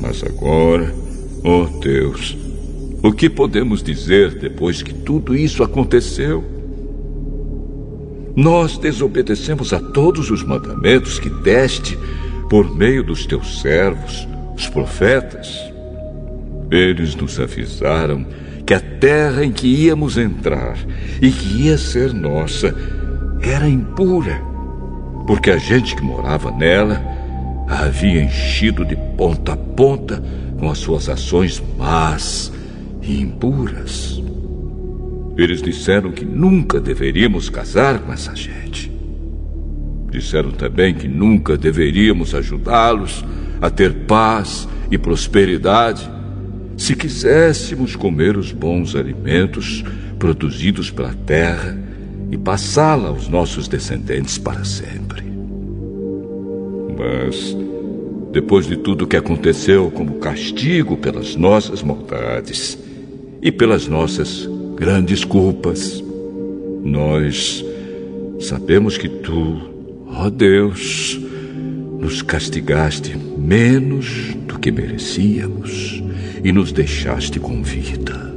[0.00, 0.92] Mas agora,
[1.44, 2.36] oh Deus,
[3.02, 6.44] o que podemos dizer depois que tudo isso aconteceu?
[8.36, 11.98] Nós desobedecemos a todos os mandamentos que deste
[12.48, 14.26] por meio dos teus servos,
[14.56, 15.48] os profetas.
[16.70, 18.26] Eles nos avisaram
[18.66, 20.78] que a terra em que íamos entrar
[21.20, 22.74] e que ia ser nossa
[23.40, 24.40] era impura,
[25.26, 27.19] porque a gente que morava nela
[27.70, 30.20] a havia enchido de ponta a ponta
[30.58, 32.52] com as suas ações más
[33.00, 34.20] e impuras.
[35.36, 38.90] Eles disseram que nunca deveríamos casar com essa gente.
[40.10, 43.24] Disseram também que nunca deveríamos ajudá-los
[43.62, 46.10] a ter paz e prosperidade
[46.76, 49.84] se quiséssemos comer os bons alimentos
[50.18, 51.78] produzidos pela terra
[52.32, 55.29] e passá-la aos nossos descendentes para sempre.
[57.00, 57.56] Mas,
[58.30, 62.78] depois de tudo que aconteceu como castigo pelas nossas maldades
[63.40, 64.46] e pelas nossas
[64.76, 66.04] grandes culpas,
[66.84, 67.64] nós
[68.38, 71.18] sabemos que tu, ó Deus,
[71.98, 76.02] nos castigaste menos do que merecíamos
[76.44, 78.29] e nos deixaste com vida.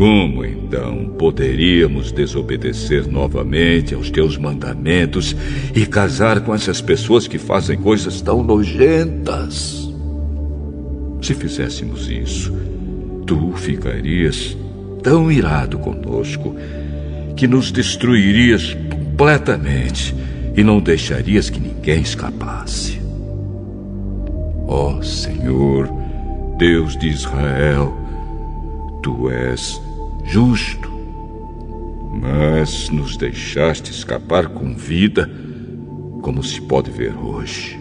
[0.00, 5.36] Como então poderíamos desobedecer novamente aos teus mandamentos
[5.74, 9.92] e casar com essas pessoas que fazem coisas tão nojentas?
[11.20, 12.50] Se fizéssemos isso,
[13.26, 14.56] tu ficarias
[15.02, 16.56] tão irado conosco
[17.36, 20.14] que nos destruirias completamente
[20.56, 22.98] e não deixarias que ninguém escapasse.
[24.66, 25.90] Ó oh, Senhor,
[26.56, 27.94] Deus de Israel,
[29.02, 29.89] tu és
[30.30, 30.88] justo,
[32.22, 35.28] mas nos deixaste escapar com vida,
[36.22, 37.80] como se pode ver hoje.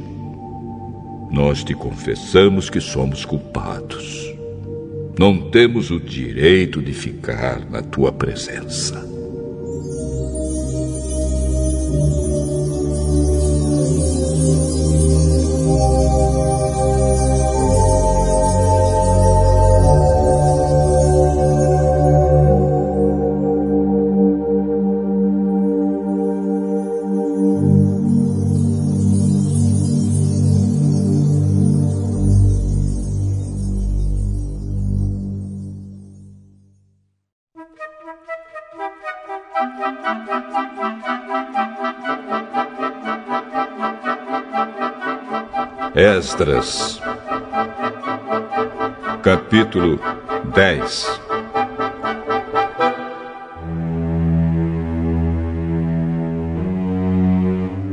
[1.29, 4.33] Nós te confessamos que somos culpados.
[5.19, 9.18] Não temos o direito de ficar na tua presença.
[46.19, 47.01] Esdras,
[49.23, 49.97] capítulo
[50.53, 51.21] 10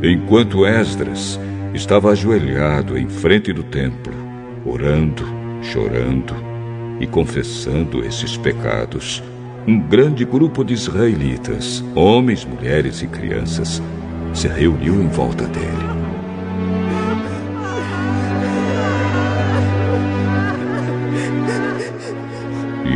[0.03, 1.39] Enquanto Esdras
[1.73, 4.12] estava ajoelhado em frente do templo,
[4.65, 5.24] orando,
[5.62, 6.35] chorando
[6.98, 9.23] e confessando esses pecados,
[9.69, 13.81] um grande grupo de israelitas, homens, mulheres e crianças,
[14.35, 16.06] se reuniu em volta dele.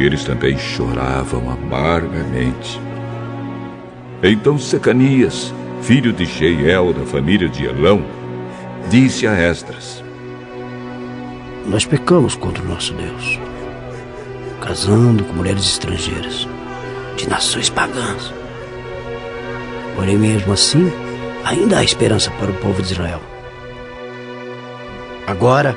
[0.02, 2.80] Eles também choravam amargamente.
[4.22, 5.52] Então Secanias,
[5.82, 8.02] filho de Jeiel da família de Elão,
[8.88, 10.04] disse a Esdras:
[11.66, 13.38] Nós pecamos contra o nosso Deus,
[14.60, 16.46] casando com mulheres estrangeiras
[17.16, 18.32] de nações pagãs.
[19.96, 20.92] Porém, mesmo assim,
[21.44, 23.20] ainda há esperança para o povo de Israel.
[25.26, 25.76] Agora,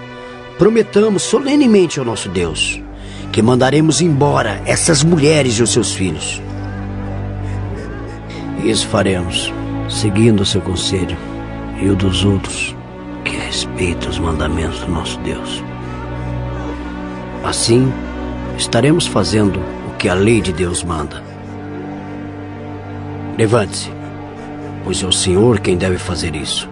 [0.58, 2.83] prometamos solenemente ao nosso Deus
[3.34, 6.40] que mandaremos embora essas mulheres e os seus filhos.
[8.64, 9.52] Isso faremos,
[9.90, 11.18] seguindo o seu conselho
[11.82, 12.76] e o dos outros
[13.26, 15.64] que respeitam os mandamentos do nosso Deus.
[17.44, 17.92] Assim,
[18.56, 21.24] estaremos fazendo o que a lei de Deus manda.
[23.36, 23.92] Levante-se,
[24.84, 26.70] pois é o Senhor quem deve fazer isso.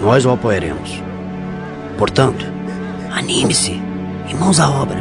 [0.00, 1.02] Nós o apoiaremos.
[1.98, 2.46] Portanto,
[3.10, 3.82] anime-se
[4.32, 4.98] e mãos à obra.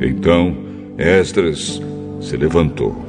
[0.00, 0.56] Então
[0.98, 1.80] Esdras
[2.20, 3.04] se levantou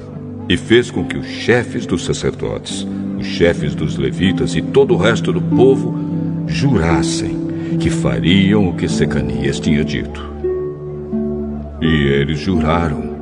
[0.47, 2.87] e fez com que os chefes dos sacerdotes,
[3.19, 5.95] os chefes dos levitas e todo o resto do povo
[6.47, 7.47] jurassem
[7.79, 10.25] que fariam o que Secanias tinha dito.
[11.81, 13.17] E eles juraram.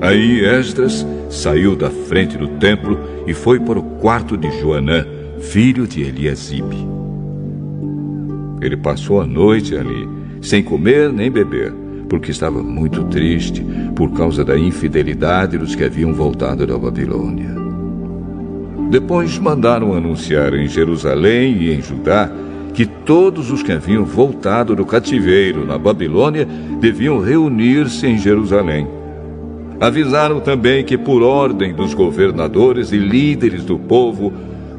[0.00, 5.06] Aí Esdras saiu da frente do templo e foi para o quarto de Joanã,
[5.40, 6.76] filho de Eliasibe.
[8.60, 10.08] Ele passou a noite ali,
[10.40, 11.72] sem comer nem beber,
[12.08, 13.64] porque estava muito triste
[13.94, 17.54] por causa da infidelidade dos que haviam voltado da Babilônia.
[18.90, 22.30] Depois mandaram anunciar em Jerusalém e em Judá
[22.72, 26.46] que todos os que haviam voltado do cativeiro na Babilônia
[26.80, 28.86] deviam reunir-se em Jerusalém.
[29.80, 34.32] Avisaram também que, por ordem dos governadores e líderes do povo,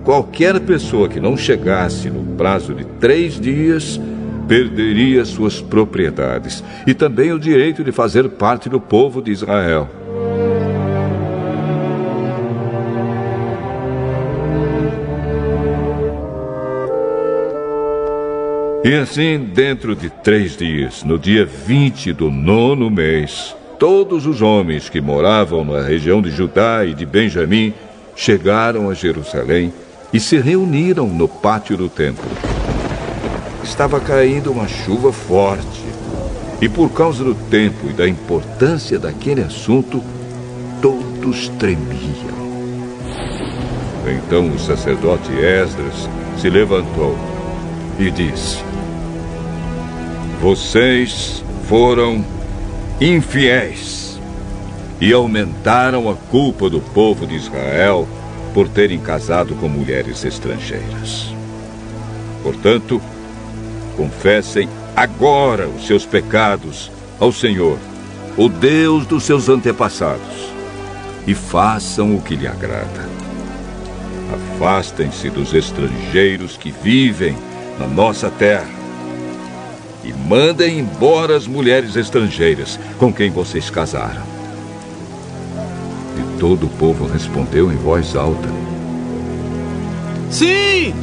[0.03, 3.99] qualquer pessoa que não chegasse no prazo de três dias
[4.47, 9.89] perderia suas propriedades e também o direito de fazer parte do povo de Israel.
[18.84, 24.89] E assim, dentro de três dias, no dia 20 do nono mês, todos os homens
[24.89, 27.73] que moravam na região de Judá e de Benjamim
[28.15, 29.73] chegaram a Jerusalém
[30.14, 32.26] e se reuniram no pátio do templo.
[33.64, 35.84] Estava caindo uma chuva forte
[36.61, 40.02] e, por causa do tempo e da importância daquele assunto,
[40.81, 42.35] todos tremiam.
[44.07, 47.18] Então o sacerdote Esdras se levantou
[47.99, 48.64] e disse:
[50.45, 52.23] vocês foram
[52.99, 54.19] infiéis
[55.01, 58.07] e aumentaram a culpa do povo de Israel
[58.53, 61.34] por terem casado com mulheres estrangeiras.
[62.41, 63.01] Portanto,
[63.97, 66.89] confessem agora os seus pecados
[67.19, 67.77] ao Senhor,
[68.38, 70.53] o Deus dos seus antepassados,
[71.27, 73.09] e façam o que lhe agrada.
[74.55, 77.35] Afastem-se dos estrangeiros que vivem
[77.77, 78.85] na nossa terra
[80.06, 84.22] e mandem embora as mulheres estrangeiras com quem vocês casaram.
[86.18, 88.48] E todo o povo respondeu em voz alta:
[90.30, 90.94] Sim!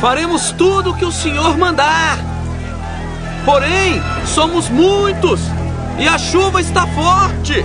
[0.00, 2.18] Faremos tudo o que o Senhor mandar.
[3.44, 5.40] Porém, somos muitos
[5.98, 7.64] e a chuva está forte.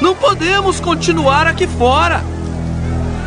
[0.00, 2.22] Não podemos continuar aqui fora.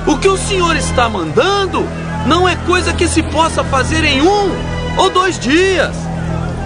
[0.08, 1.86] O que o Senhor está mandando
[2.26, 4.52] não é coisa que se possa fazer em um
[4.98, 6.11] ou dois dias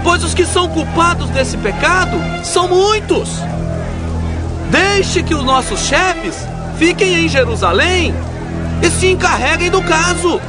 [0.06, 3.28] pois os que são culpados desse pecado são muitos.
[4.70, 6.36] Deixe que os nossos chefes
[6.78, 8.14] fiquem em Jerusalém
[8.84, 10.40] e se encarreguem do caso.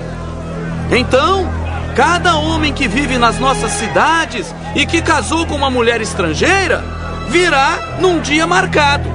[0.91, 1.49] Então,
[1.97, 6.85] cada homem que vive nas nossas cidades e que casou com uma mulher estrangeira
[7.31, 9.09] virá num dia marcado,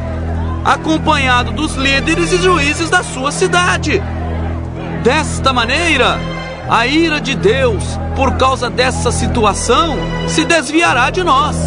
[0.66, 4.02] acompanhado dos líderes e juízes da sua cidade.
[5.04, 6.20] Desta maneira,
[6.68, 7.84] a ira de Deus,
[8.22, 11.58] por causa dessa situação, se desviará de nós.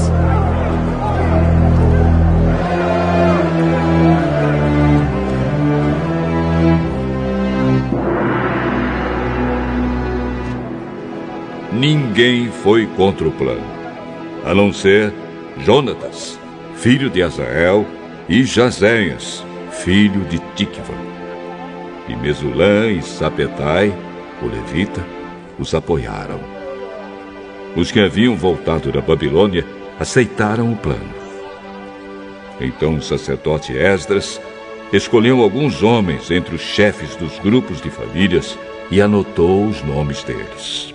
[11.73, 13.67] Ninguém foi contra o plano,
[14.47, 15.13] a não ser
[15.59, 16.39] Jonatas,
[16.77, 17.85] filho de Azael,
[18.29, 20.95] e Jazéias, filho de Tikva.
[22.09, 23.93] E Mesulã e Sapetai,
[24.41, 25.05] o levita,
[25.59, 26.41] os apoiaram.
[27.77, 29.65] Os que haviam voltado da Babilônia
[29.99, 31.15] aceitaram o plano.
[32.61, 34.41] Então o sacerdote Esdras
[34.93, 38.57] escolheu alguns homens entre os chefes dos grupos de famílias
[38.91, 40.95] e anotou os nomes deles.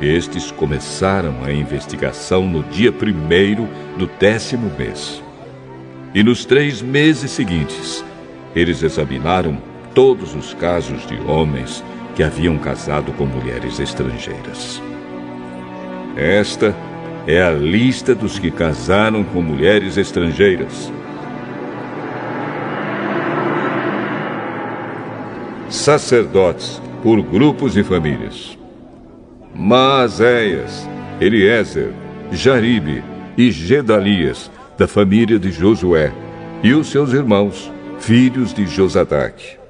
[0.00, 5.22] Estes começaram a investigação no dia primeiro do décimo mês.
[6.14, 8.04] E nos três meses seguintes,
[8.54, 9.58] eles examinaram
[9.94, 11.82] todos os casos de homens
[12.16, 14.82] que haviam casado com mulheres estrangeiras.
[16.16, 16.74] Esta
[17.26, 20.90] é a lista dos que casaram com mulheres estrangeiras.
[25.68, 28.56] Sacerdotes, por grupos e famílias.
[29.54, 30.88] Maséias,
[31.20, 31.92] Eliezer,
[32.32, 33.04] Jaribe
[33.36, 36.12] e Gedalias, da família de Josué,
[36.62, 39.65] e os seus irmãos, filhos de Josadaque.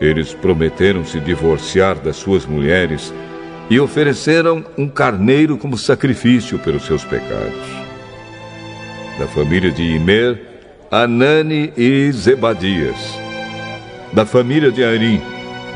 [0.00, 3.12] Eles prometeram se divorciar das suas mulheres
[3.68, 7.68] e ofereceram um carneiro como sacrifício pelos seus pecados.
[9.18, 10.40] Da família de Imer,
[10.90, 12.96] Anani e Zebadias.
[14.12, 15.20] Da família de Arim,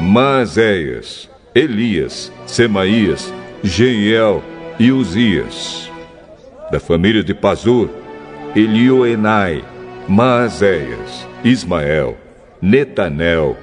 [0.01, 3.33] Maazéias, Elias, Semaías,
[3.63, 4.43] Jeiel
[4.79, 5.91] e Uzias.
[6.73, 7.91] Da família de Pazur,
[8.57, 9.63] Elioenai,
[10.09, 12.17] Maazéias, Ismael,
[12.61, 13.57] Netanel,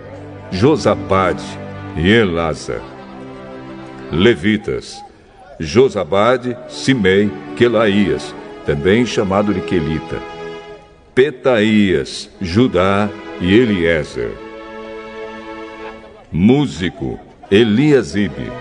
[0.52, 1.44] Josabade
[1.96, 2.82] e Elasa.
[4.12, 5.02] Levitas,
[5.58, 10.18] Josabade, Simei, Quelaías, também chamado de Quelita.
[11.16, 13.10] Petaías, Judá
[13.40, 14.32] e Eliezer.
[16.30, 17.18] Músico,
[17.50, 18.52] Eliasibe.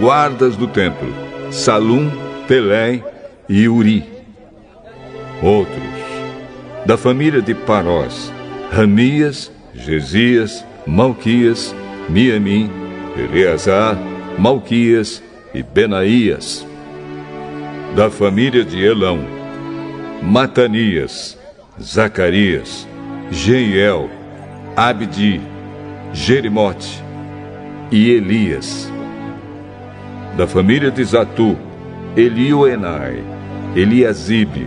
[0.00, 1.12] Guardas do templo,
[1.52, 2.10] Salum,
[2.48, 3.04] Pelém
[3.48, 4.04] e Uri.
[5.40, 5.82] Outros,
[6.84, 8.32] da família de Parós,
[8.72, 11.74] Ramias, Gesias, Malquias,
[12.08, 12.68] Miamim,
[13.16, 13.96] Eleazar,
[14.38, 15.22] Malquias
[15.54, 16.66] e Benaías.
[17.94, 19.20] Da família de Elão,
[20.22, 21.38] Matanias,
[21.80, 22.88] Zacarias,
[23.30, 24.10] Jeiel,
[24.76, 25.40] Abdi,
[26.12, 27.02] Jerimote
[27.90, 28.90] e Elias.
[30.36, 31.56] Da família de Zatu,
[32.16, 33.22] Elioenai,
[33.76, 34.66] Eliasibe,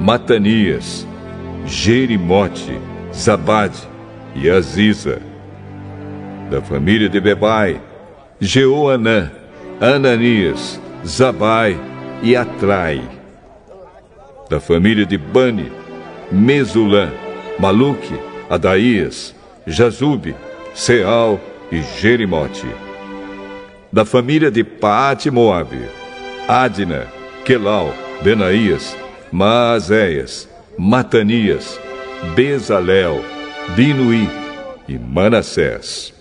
[0.00, 1.06] Matanias,
[1.66, 2.78] Jerimote,
[3.12, 3.88] Zabade
[4.34, 5.31] e Aziza.
[6.52, 7.80] Da família de Bebai,
[8.38, 9.30] Jeoanã,
[9.80, 11.80] Ananias, Zabai
[12.22, 13.00] e Atrai.
[14.50, 15.72] Da família de Bani,
[16.30, 17.10] Mesulã,
[17.58, 18.14] Maluque,
[18.50, 19.34] Adaías,
[19.66, 20.36] Jazube,
[20.74, 21.40] Seal
[21.72, 22.68] e Jerimote.
[23.90, 25.88] Da família de Paate Moabe,
[26.46, 27.06] Adna,
[27.46, 28.94] Quelau, Benaías,
[29.32, 30.46] Maazéias,
[30.78, 31.80] Matanias,
[32.36, 33.24] Bezalel,
[33.74, 34.28] Binuí
[34.86, 36.11] e Manassés.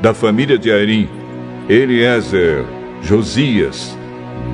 [0.00, 1.08] Da família de Arim,
[1.68, 2.64] Eliezer,
[3.02, 3.96] Josias,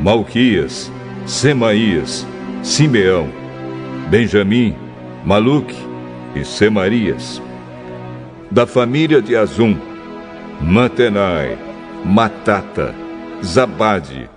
[0.03, 0.91] Malquias,
[1.25, 2.27] Semaías,
[2.65, 3.29] Simeão,
[4.11, 4.75] Benjamim,
[5.25, 5.77] Maluque
[6.35, 7.41] e Semarias.
[8.51, 9.77] Da família de Azum,
[10.61, 11.57] Matenai,
[12.05, 12.93] Matata,
[13.45, 14.29] Zabade,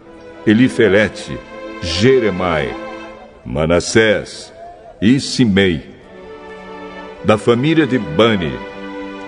[0.46, 1.40] Elifelete,
[1.82, 2.72] Jeremai,
[3.44, 4.54] Manassés
[5.02, 5.82] e Simei.
[7.26, 8.54] Da família de Bani,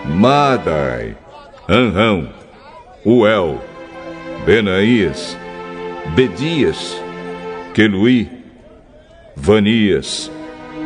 [0.06, 1.16] Madai,
[1.72, 2.28] Anrão,
[3.06, 3.62] Uel,
[4.46, 5.38] Benaías,
[6.14, 7.02] Bedias,
[7.74, 8.30] Queluí,
[9.38, 10.30] Vanias,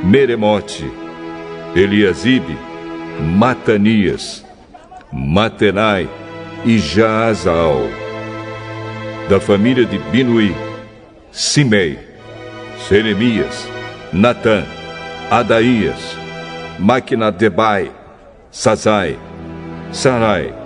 [0.04, 0.86] Meremote,
[1.76, 2.56] Eliasibe,
[3.20, 4.46] Matanias,
[5.12, 6.08] Matenai
[6.64, 7.80] e Jaazal.
[9.28, 10.56] Da família de Binuí,
[11.32, 11.98] Simei,
[12.88, 13.68] Seremias,
[14.14, 14.64] Natã,
[15.32, 16.16] Adaías,
[16.78, 17.92] Maquinadebai,
[18.52, 19.18] Sazai,
[19.92, 20.65] Sarai,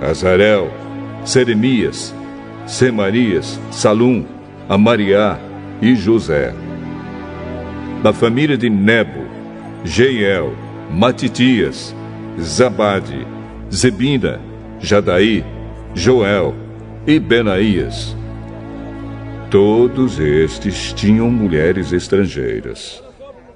[0.00, 0.70] Azarel,
[1.24, 2.14] Seremias,
[2.66, 4.24] Semarias, Salum,
[4.68, 5.38] Amariá
[5.82, 6.54] e José.
[8.02, 9.24] Da família de Nebo,
[9.84, 10.54] Jeiel,
[10.90, 11.94] Matitias,
[12.40, 13.26] Zabade,
[13.72, 14.40] Zebina,
[14.80, 15.44] Jadaí,
[15.94, 16.54] Joel
[17.06, 18.16] e Benaías.
[19.50, 23.02] Todos estes tinham mulheres estrangeiras.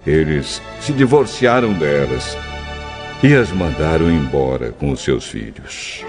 [0.07, 2.37] Eles se divorciaram delas
[3.23, 6.05] e as mandaram embora com os seus filhos.